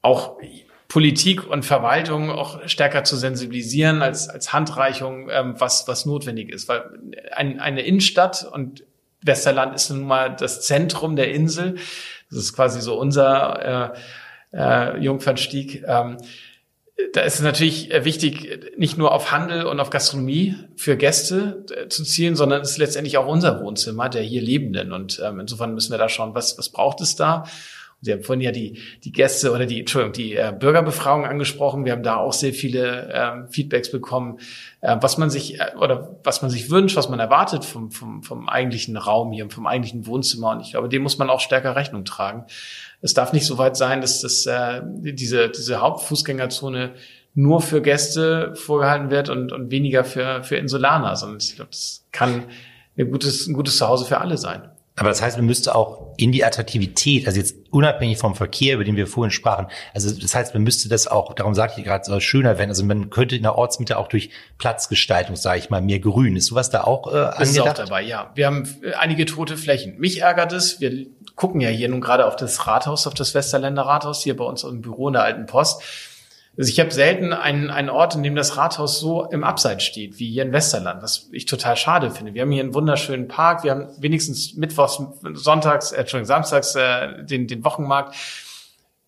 [0.00, 0.38] auch
[0.88, 6.66] Politik und Verwaltung auch stärker zu sensibilisieren als als Handreichung, ähm, was was notwendig ist,
[6.66, 6.84] weil
[7.32, 8.84] ein, eine Innenstadt und
[9.20, 11.74] Westerland ist nun mal das Zentrum der Insel.
[12.30, 13.98] Das ist quasi so unser äh,
[14.52, 15.84] äh, Jungfernstieg.
[15.86, 16.18] Ähm,
[17.12, 21.88] da ist es natürlich wichtig, nicht nur auf Handel und auf Gastronomie für Gäste äh,
[21.88, 24.92] zu zielen, sondern es ist letztendlich auch unser Wohnzimmer der hier Lebenden.
[24.92, 27.44] Und ähm, insofern müssen wir da schauen, was, was braucht es da?
[28.00, 31.84] Sie haben vorhin ja die, die Gäste oder die, Entschuldigung, die äh, Bürgerbefragung angesprochen.
[31.84, 34.38] Wir haben da auch sehr viele ähm, Feedbacks bekommen,
[34.82, 38.22] äh, was man sich äh, oder was man sich wünscht, was man erwartet vom, vom,
[38.22, 40.52] vom eigentlichen Raum hier, vom eigentlichen Wohnzimmer.
[40.52, 42.44] Und ich glaube, dem muss man auch stärker Rechnung tragen.
[43.00, 46.94] Es darf nicht so weit sein, dass das, äh, diese, diese Hauptfußgängerzone
[47.34, 52.06] nur für Gäste vorgehalten wird und, und weniger für, für Insulaner, sondern ich glaube, das
[52.12, 52.44] kann
[52.96, 54.70] ein gutes, ein gutes Zuhause für alle sein.
[54.98, 58.84] Aber das heißt, man müsste auch in die Attraktivität, also jetzt unabhängig vom Verkehr, über
[58.84, 62.04] den wir vorhin sprachen, also das heißt, man müsste das auch, darum sagte ich gerade,
[62.04, 62.70] so schöner werden.
[62.70, 66.36] Also man könnte in der Ortsmitte auch durch Platzgestaltung, sage ich mal, mehr Grün.
[66.36, 67.42] Ist sowas da auch äh, angedacht?
[67.42, 68.32] Ist auch dabei, ja.
[68.34, 69.98] Wir haben einige tote Flächen.
[69.98, 71.06] Mich ärgert es, wir
[71.36, 74.64] gucken ja hier nun gerade auf das Rathaus, auf das Westerländer Rathaus, hier bei uns
[74.64, 75.82] im Büro in der Alten Post.
[76.58, 80.18] Also ich habe selten einen, einen Ort, in dem das Rathaus so im Abseits steht,
[80.18, 82.34] wie hier in Westerland, was ich total schade finde.
[82.34, 85.00] Wir haben hier einen wunderschönen Park, wir haben wenigstens mittwochs,
[85.34, 88.16] sonntags, äh, Entschuldigung, samstags äh, den, den Wochenmarkt.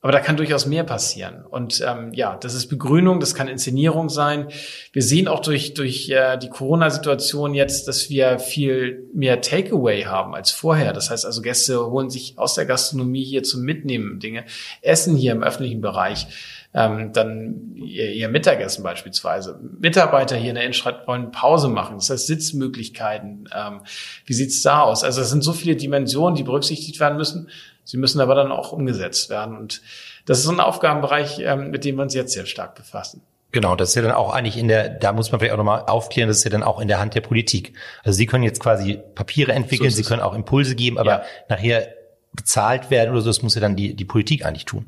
[0.03, 1.45] Aber da kann durchaus mehr passieren.
[1.45, 4.49] Und ähm, ja, das ist Begrünung, das kann Inszenierung sein.
[4.93, 10.35] Wir sehen auch durch, durch äh, die Corona-Situation jetzt, dass wir viel mehr Takeaway haben
[10.35, 10.95] als vorher.
[10.95, 14.45] Das heißt also, Gäste holen sich aus der Gastronomie hier zum Mitnehmen Dinge,
[14.81, 16.29] essen hier im öffentlichen Bereich.
[16.73, 19.59] Ähm, dann ihr, ihr Mittagessen beispielsweise.
[19.81, 21.97] Mitarbeiter hier in der Innenstadt wollen Pause machen.
[21.97, 23.49] Das heißt Sitzmöglichkeiten.
[23.55, 23.81] Ähm,
[24.25, 25.03] wie sieht's da aus?
[25.03, 27.49] Also es sind so viele Dimensionen, die berücksichtigt werden müssen.
[27.83, 29.57] Sie müssen aber dann auch umgesetzt werden.
[29.57, 29.83] Und
[30.27, 33.23] das ist so ein Aufgabenbereich, ähm, mit dem wir uns jetzt sehr stark befassen.
[33.51, 35.83] Genau, das ist ja dann auch eigentlich in der, da muss man vielleicht auch nochmal
[35.87, 37.73] aufklären, das ist ja dann auch in der Hand der Politik.
[38.05, 41.23] Also Sie können jetzt quasi Papiere entwickeln, so Sie können auch Impulse geben, aber ja.
[41.49, 41.89] nachher
[42.33, 44.87] bezahlt werden oder so, das muss ja dann die, die Politik eigentlich tun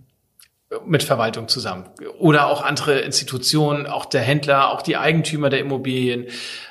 [0.86, 1.84] mit Verwaltung zusammen.
[2.18, 6.26] Oder auch andere Institutionen, auch der Händler, auch die Eigentümer der Immobilien.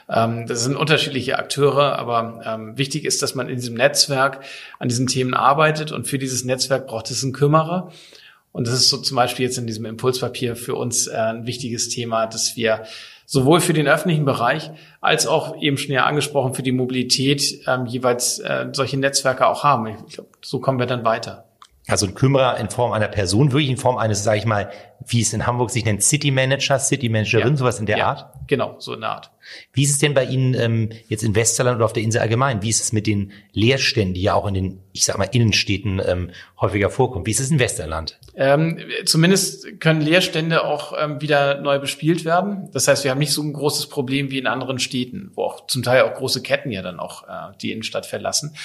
[0.09, 4.43] Ähm, das sind unterschiedliche Akteure, aber ähm, wichtig ist, dass man in diesem Netzwerk
[4.79, 7.91] an diesen Themen arbeitet und für dieses Netzwerk braucht es einen Kümmerer.
[8.51, 11.89] Und das ist so zum Beispiel jetzt in diesem Impulspapier für uns äh, ein wichtiges
[11.89, 12.83] Thema, dass wir
[13.25, 17.85] sowohl für den öffentlichen Bereich als auch eben schon ja angesprochen für die Mobilität ähm,
[17.85, 19.87] jeweils äh, solche Netzwerke auch haben.
[19.87, 21.45] Ich glaube, so kommen wir dann weiter
[21.91, 24.71] also ein Kümmerer in Form einer Person, wirklich in Form eines, sage ich mal,
[25.05, 27.57] wie es in Hamburg sich nennt, City Manager, City Managerin, ja.
[27.57, 28.33] sowas in der ja, Art?
[28.47, 29.31] Genau, so in der Art.
[29.73, 32.61] Wie ist es denn bei Ihnen ähm, jetzt in Westerland oder auf der Insel allgemein?
[32.61, 36.01] Wie ist es mit den Leerständen, die ja auch in den, ich sag mal, Innenstädten
[36.05, 36.29] ähm,
[36.59, 37.25] häufiger vorkommen?
[37.25, 38.19] Wie ist es in Westerland?
[38.35, 42.69] Ähm, zumindest können Leerstände auch ähm, wieder neu bespielt werden.
[42.71, 45.65] Das heißt, wir haben nicht so ein großes Problem wie in anderen Städten, wo auch
[45.67, 48.55] zum Teil auch große Ketten ja dann auch äh, die Innenstadt verlassen.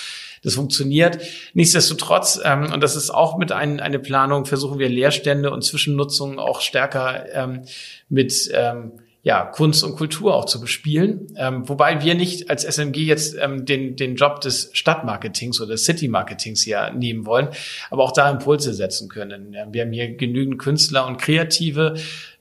[0.46, 1.18] Das funktioniert.
[1.54, 6.38] Nichtsdestotrotz, ähm, und das ist auch mit ein, eine Planung, versuchen wir Leerstände und Zwischennutzungen
[6.38, 7.62] auch stärker ähm,
[8.08, 8.92] mit ähm,
[9.26, 11.26] ja, Kunst und Kultur auch zu bespielen.
[11.36, 15.84] Ähm, wobei wir nicht als SMG jetzt ähm, den, den Job des Stadtmarketings oder des
[15.84, 17.48] City-Marketings hier nehmen wollen,
[17.90, 19.56] aber auch da Impulse setzen können.
[19.72, 21.94] Wir haben hier genügend Künstler und Kreative,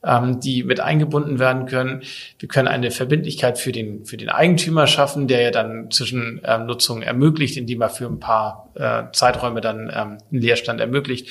[0.04, 2.04] ähm, die mit eingebunden werden können.
[2.38, 6.68] Wir können eine Verbindlichkeit für den, für den Eigentümer schaffen, der ja dann zwischen ähm,
[6.68, 11.30] Nutzung ermöglicht, indem er für ein paar äh, Zeiträume dann ähm, einen Leerstand ermöglicht.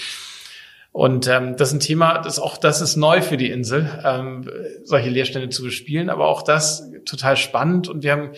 [0.95, 4.49] Und ähm, das ist ein Thema, das auch das ist neu für die Insel, ähm,
[4.85, 8.31] solche Leerstände zu bespielen, aber auch das total spannend und wir haben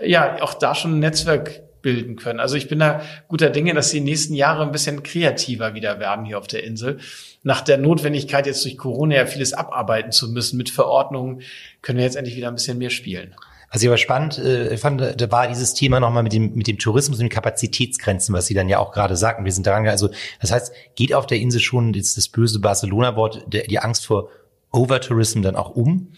[0.00, 2.38] ja auch da schon ein Netzwerk bilden können.
[2.38, 6.24] Also ich bin da guter Dinge, dass die nächsten Jahre ein bisschen kreativer wieder werden
[6.24, 6.98] hier auf der Insel.
[7.42, 11.42] Nach der Notwendigkeit jetzt durch Corona ja vieles abarbeiten zu müssen mit Verordnungen,
[11.82, 13.34] können wir jetzt endlich wieder ein bisschen mehr spielen.
[13.72, 16.78] Was ich aber spannend äh, fand, da war dieses Thema nochmal mit dem, mit dem
[16.78, 19.44] Tourismus und den Kapazitätsgrenzen, was Sie dann ja auch gerade sagten.
[19.44, 20.08] Wir sind daran, also
[20.40, 24.28] das heißt, geht auf der Insel schon jetzt das böse Barcelona-Wort, die Angst vor
[24.76, 26.12] Overtourism dann auch um?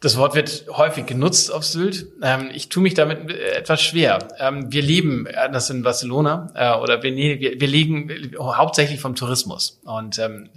[0.00, 2.06] Das Wort wird häufig genutzt auf Sylt.
[2.22, 4.28] Ähm, ich tue mich damit etwas schwer.
[4.38, 9.80] Ähm, wir leben das in Barcelona äh, oder wir, wir, wir legen hauptsächlich vom Tourismus.
[9.84, 10.50] Und ähm,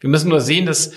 [0.00, 0.92] wir müssen nur sehen, dass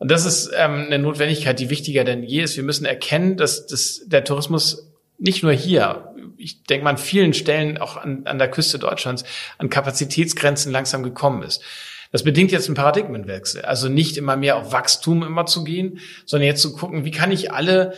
[0.00, 2.56] und das ist ähm, eine Notwendigkeit, die wichtiger denn je ist.
[2.56, 7.34] Wir müssen erkennen, dass, dass der Tourismus nicht nur hier, ich denke mal an vielen
[7.34, 9.24] Stellen auch an, an der Küste Deutschlands,
[9.58, 11.62] an Kapazitätsgrenzen langsam gekommen ist.
[12.12, 13.60] Das bedingt jetzt einen Paradigmenwechsel.
[13.60, 17.30] Also nicht immer mehr auf Wachstum immer zu gehen, sondern jetzt zu gucken, wie kann
[17.30, 17.92] ich alle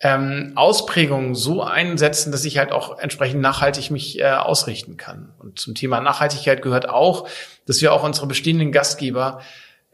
[0.00, 5.32] ähm, Ausprägungen so einsetzen, dass ich halt auch entsprechend nachhaltig mich äh, ausrichten kann.
[5.38, 7.28] Und zum Thema Nachhaltigkeit gehört auch,
[7.64, 9.40] dass wir auch unsere bestehenden Gastgeber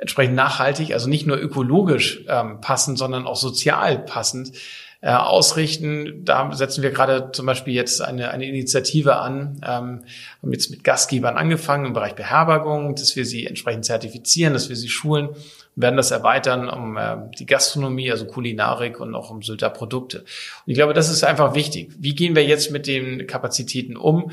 [0.04, 4.52] entsprechend nachhaltig, also nicht nur ökologisch ähm, passend, sondern auch sozial passend
[5.00, 6.26] äh, ausrichten.
[6.26, 10.02] Da setzen wir gerade zum Beispiel jetzt eine, eine Initiative an, ähm,
[10.42, 14.76] haben jetzt mit Gastgebern angefangen im Bereich Beherbergung, dass wir sie entsprechend zertifizieren, dass wir
[14.76, 15.30] sie schulen
[15.76, 20.20] werden das erweitern um äh, die Gastronomie, also Kulinarik und auch um Sylter Produkte.
[20.20, 20.26] Und
[20.66, 21.90] ich glaube, das ist einfach wichtig.
[21.98, 24.30] Wie gehen wir jetzt mit den Kapazitäten um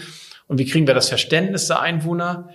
[0.47, 2.49] und wie kriegen wir das Verständnis der Einwohner?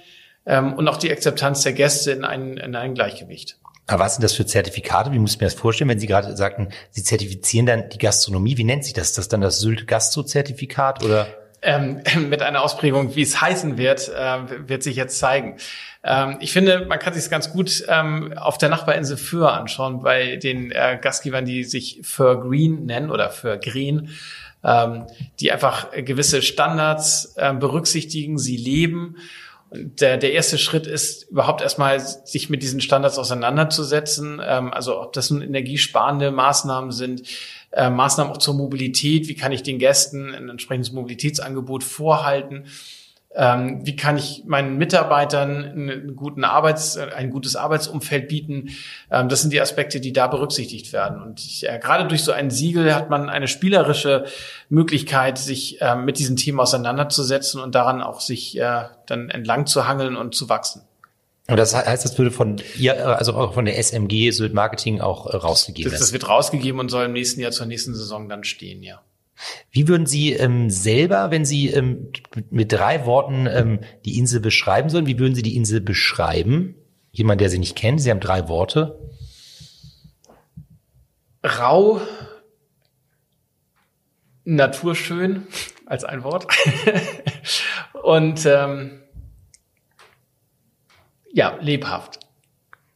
[0.46, 3.58] Ähm, und auch die Akzeptanz der Gäste in ein, in ein Gleichgewicht.
[3.88, 5.12] Aber was sind das für Zertifikate?
[5.12, 8.56] Wie muss ich mir das vorstellen, wenn Sie gerade sagten, Sie zertifizieren dann die Gastronomie?
[8.56, 9.10] Wie nennt sich das?
[9.10, 11.28] Ist das dann das Sylt Gastro-Zertifikat oder?
[11.62, 15.56] Ähm, mit einer Ausprägung, wie es heißen wird, äh, wird sich jetzt zeigen.
[16.02, 20.36] Ähm, ich finde, man kann sich ganz gut ähm, auf der Nachbarinsel Föhr anschauen, bei
[20.36, 24.10] den äh, Gastgebern, die sich Föhr Green nennen oder Föhr Green,
[24.64, 25.06] ähm,
[25.38, 29.16] die einfach gewisse Standards äh, berücksichtigen, sie leben
[29.70, 34.40] der, der erste Schritt ist überhaupt erstmal, sich mit diesen Standards auseinanderzusetzen.
[34.44, 37.22] Ähm, also ob das nun energiesparende Maßnahmen sind,
[37.72, 39.28] äh, Maßnahmen auch zur Mobilität.
[39.28, 42.66] Wie kann ich den Gästen ein entsprechendes Mobilitätsangebot vorhalten?
[43.38, 48.70] Ähm, wie kann ich meinen Mitarbeitern einen guten Arbeits, ein gutes Arbeitsumfeld bieten?
[49.10, 51.22] Ähm, das sind die Aspekte, die da berücksichtigt werden.
[51.22, 54.24] Und ich, äh, gerade durch so ein Siegel hat man eine spielerische
[54.70, 59.86] Möglichkeit, sich äh, mit diesen Themen auseinanderzusetzen und daran auch sich äh, dann entlang zu
[59.86, 60.82] hangeln und zu wachsen.
[61.48, 65.26] Und das heißt, das würde von ihr, also auch von der SMG Sylt Marketing auch
[65.26, 68.44] äh, rausgegeben das, das wird rausgegeben und soll im nächsten Jahr zur nächsten Saison dann
[68.44, 69.00] stehen, ja.
[69.70, 72.12] Wie würden Sie ähm, selber, wenn Sie ähm,
[72.50, 76.74] mit drei Worten ähm, die Insel beschreiben sollen, wie würden Sie die Insel beschreiben?
[77.12, 78.98] Jemand, der Sie nicht kennt, Sie haben drei Worte.
[81.44, 82.00] Rau,
[84.44, 85.46] naturschön
[85.86, 86.46] als ein Wort
[88.02, 89.02] und ähm,
[91.32, 92.20] ja, lebhaft.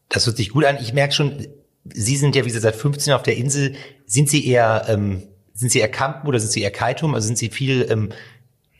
[0.08, 0.78] Das hört sich gut an.
[0.80, 1.46] Ich merke schon,
[1.84, 3.74] Sie sind ja, wie Sie seit 15 auf der Insel.
[4.06, 5.29] Sind Sie eher ähm,
[5.60, 7.14] sind Sie eher Campen oder sind Sie eher Kaitum?
[7.14, 8.08] Also sind Sie viel ähm,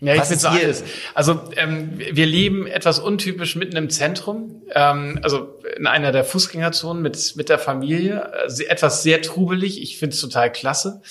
[0.03, 0.83] ja, ich finde so alles.
[1.15, 7.03] Also ähm, wir leben etwas untypisch mitten im Zentrum, ähm, also in einer der Fußgängerzonen
[7.03, 9.83] mit mit der Familie, also etwas sehr trubelig.
[9.83, 11.03] Ich finde es total klasse.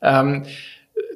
[0.00, 0.44] Ähm,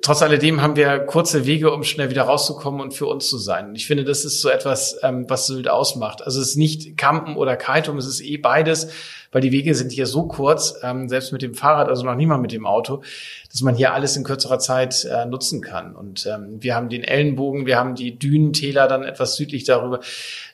[0.02, 3.70] trotz alledem haben wir kurze Wege, um schnell wieder rauszukommen und für uns zu sein.
[3.70, 6.22] Und ich finde, das ist so etwas, ähm, was Sylt ausmacht.
[6.22, 8.88] Also es ist nicht Campen oder Kaitum, es ist eh beides,
[9.30, 12.42] weil die Wege sind hier so kurz, ähm, selbst mit dem Fahrrad, also noch niemand
[12.42, 13.02] mit dem Auto,
[13.50, 15.94] dass man hier alles in kürzerer Zeit äh, nutzen kann.
[15.94, 20.00] Und ähm, wir haben den Ellenbogen, wir haben die Dünentäler dann etwas südlich darüber,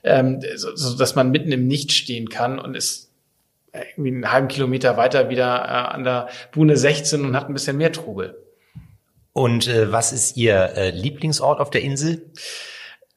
[0.05, 3.11] ähm, so, so dass man mitten im Nichts stehen kann und ist
[3.73, 7.79] irgendwie einen halben Kilometer weiter wieder äh, an der Buhne 16 und hat ein bisschen
[7.79, 8.37] mehr Trubel.
[9.33, 12.31] Und äh, was ist Ihr äh, Lieblingsort auf der Insel?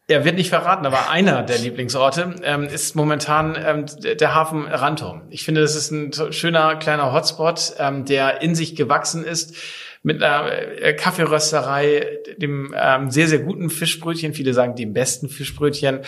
[0.07, 5.22] Er wird nicht verraten, aber einer der Lieblingsorte ähm, ist momentan ähm, der Hafen Rantum.
[5.30, 9.55] Ich finde, das ist ein schöner kleiner Hotspot, ähm, der in sich gewachsen ist
[10.03, 16.01] mit einer äh, Kaffeerösterei, dem ähm, sehr, sehr guten Fischbrötchen, viele sagen dem besten Fischbrötchen,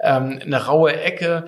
[0.00, 1.46] ähm, eine raue Ecke,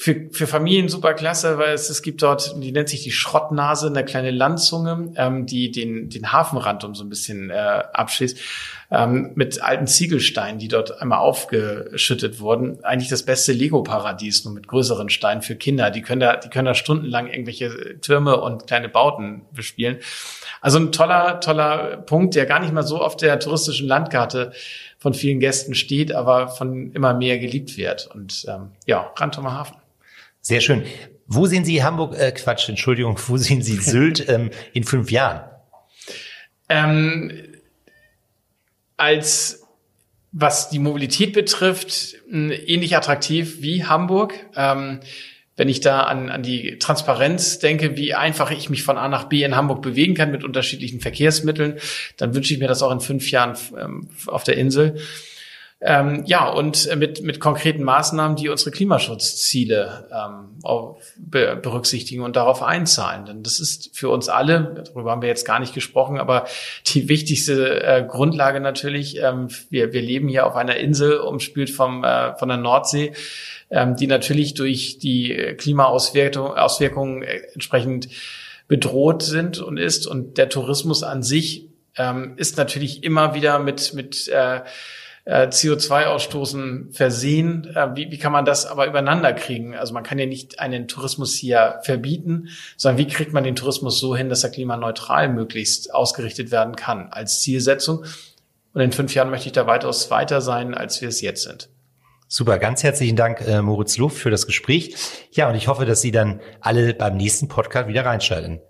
[0.00, 3.88] für, für Familien super klasse, weil es, es gibt dort, die nennt sich die Schrottnase,
[3.88, 8.38] eine kleine Landzunge, ähm, die den, den Hafenrand um so ein bisschen äh, abschließt,
[8.92, 12.84] ähm, mit alten Ziegelsteinen, die dort einmal aufgeschüttet wurden.
[12.84, 15.90] Eigentlich das beste Lego-Paradies, nur mit größeren Steinen für Kinder.
[15.90, 19.98] Die können da, die können da stundenlang irgendwelche Türme und kleine Bauten bespielen.
[20.60, 24.52] Also ein toller, toller Punkt, der gar nicht mal so auf der touristischen Landkarte
[24.98, 28.08] von vielen Gästen steht, aber von immer mehr geliebt wird.
[28.14, 29.76] Und ähm, ja, Rantumer Hafen.
[30.40, 30.84] Sehr schön.
[31.26, 35.50] Wo sehen Sie Hamburg, äh, Quatsch, Entschuldigung, wo sehen Sie Sylt ähm, in fünf Jahren?
[36.68, 37.32] Ähm,
[38.96, 39.62] als
[40.32, 44.34] was die Mobilität betrifft, ähnlich attraktiv wie Hamburg.
[44.54, 45.00] Ähm,
[45.56, 49.24] wenn ich da an, an die Transparenz denke, wie einfach ich mich von A nach
[49.24, 51.78] B in Hamburg bewegen kann mit unterschiedlichen Verkehrsmitteln,
[52.16, 55.00] dann wünsche ich mir das auch in fünf Jahren ähm, auf der Insel.
[55.80, 60.58] Ähm, ja, und mit, mit konkreten Maßnahmen, die unsere Klimaschutzziele ähm,
[61.16, 63.26] be berücksichtigen und darauf einzahlen.
[63.26, 66.46] Denn das ist für uns alle, darüber haben wir jetzt gar nicht gesprochen, aber
[66.86, 72.02] die wichtigste äh, Grundlage natürlich, ähm, wir, wir leben hier auf einer Insel, umspült vom,
[72.02, 73.12] äh, von der Nordsee,
[73.70, 78.08] ähm, die natürlich durch die Klimaauswirkungen Auswirkungen äh, entsprechend
[78.66, 80.08] bedroht sind und ist.
[80.08, 84.60] Und der Tourismus an sich ähm, ist natürlich immer wieder mit, mit äh,
[85.28, 87.70] äh, CO2-Ausstoßen versehen.
[87.76, 89.74] Äh, wie, wie kann man das aber übereinander kriegen?
[89.74, 92.48] Also man kann ja nicht einen Tourismus hier verbieten,
[92.78, 97.08] sondern wie kriegt man den Tourismus so hin, dass er klimaneutral möglichst ausgerichtet werden kann
[97.10, 98.04] als Zielsetzung?
[98.72, 101.68] Und in fünf Jahren möchte ich da weitaus weiter sein, als wir es jetzt sind.
[102.26, 104.94] Super, ganz herzlichen Dank, äh, Moritz Luft, für das Gespräch.
[105.32, 108.60] Ja, und ich hoffe, dass Sie dann alle beim nächsten Podcast wieder reinschalten.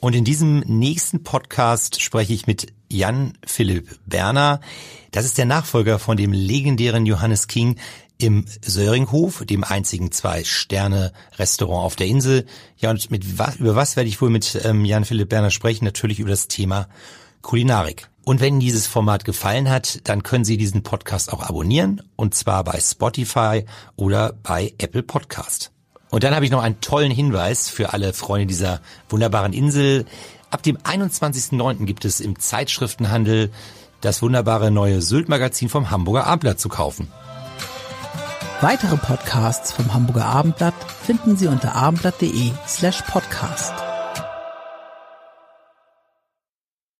[0.00, 4.60] Und in diesem nächsten Podcast spreche ich mit Jan Philipp Berner.
[5.10, 7.76] Das ist der Nachfolger von dem legendären Johannes King
[8.18, 12.46] im Söringhof, dem einzigen Zwei-Sterne-Restaurant auf der Insel.
[12.76, 15.84] Ja, und mit über was werde ich wohl mit ähm, Jan Philipp Berner sprechen?
[15.84, 16.88] Natürlich über das Thema
[17.42, 18.08] Kulinarik.
[18.24, 22.62] Und wenn dieses Format gefallen hat, dann können Sie diesen Podcast auch abonnieren, und zwar
[22.62, 23.64] bei Spotify
[23.96, 25.72] oder bei Apple Podcast.
[26.10, 30.06] Und dann habe ich noch einen tollen Hinweis für alle Freunde dieser wunderbaren Insel.
[30.50, 31.84] Ab dem 21.09.
[31.84, 33.50] gibt es im Zeitschriftenhandel
[34.00, 37.08] das wunderbare neue Sylt-Magazin vom Hamburger Abendblatt zu kaufen.
[38.60, 43.87] Weitere Podcasts vom Hamburger Abendblatt finden Sie unter abendblatt.de slash podcast.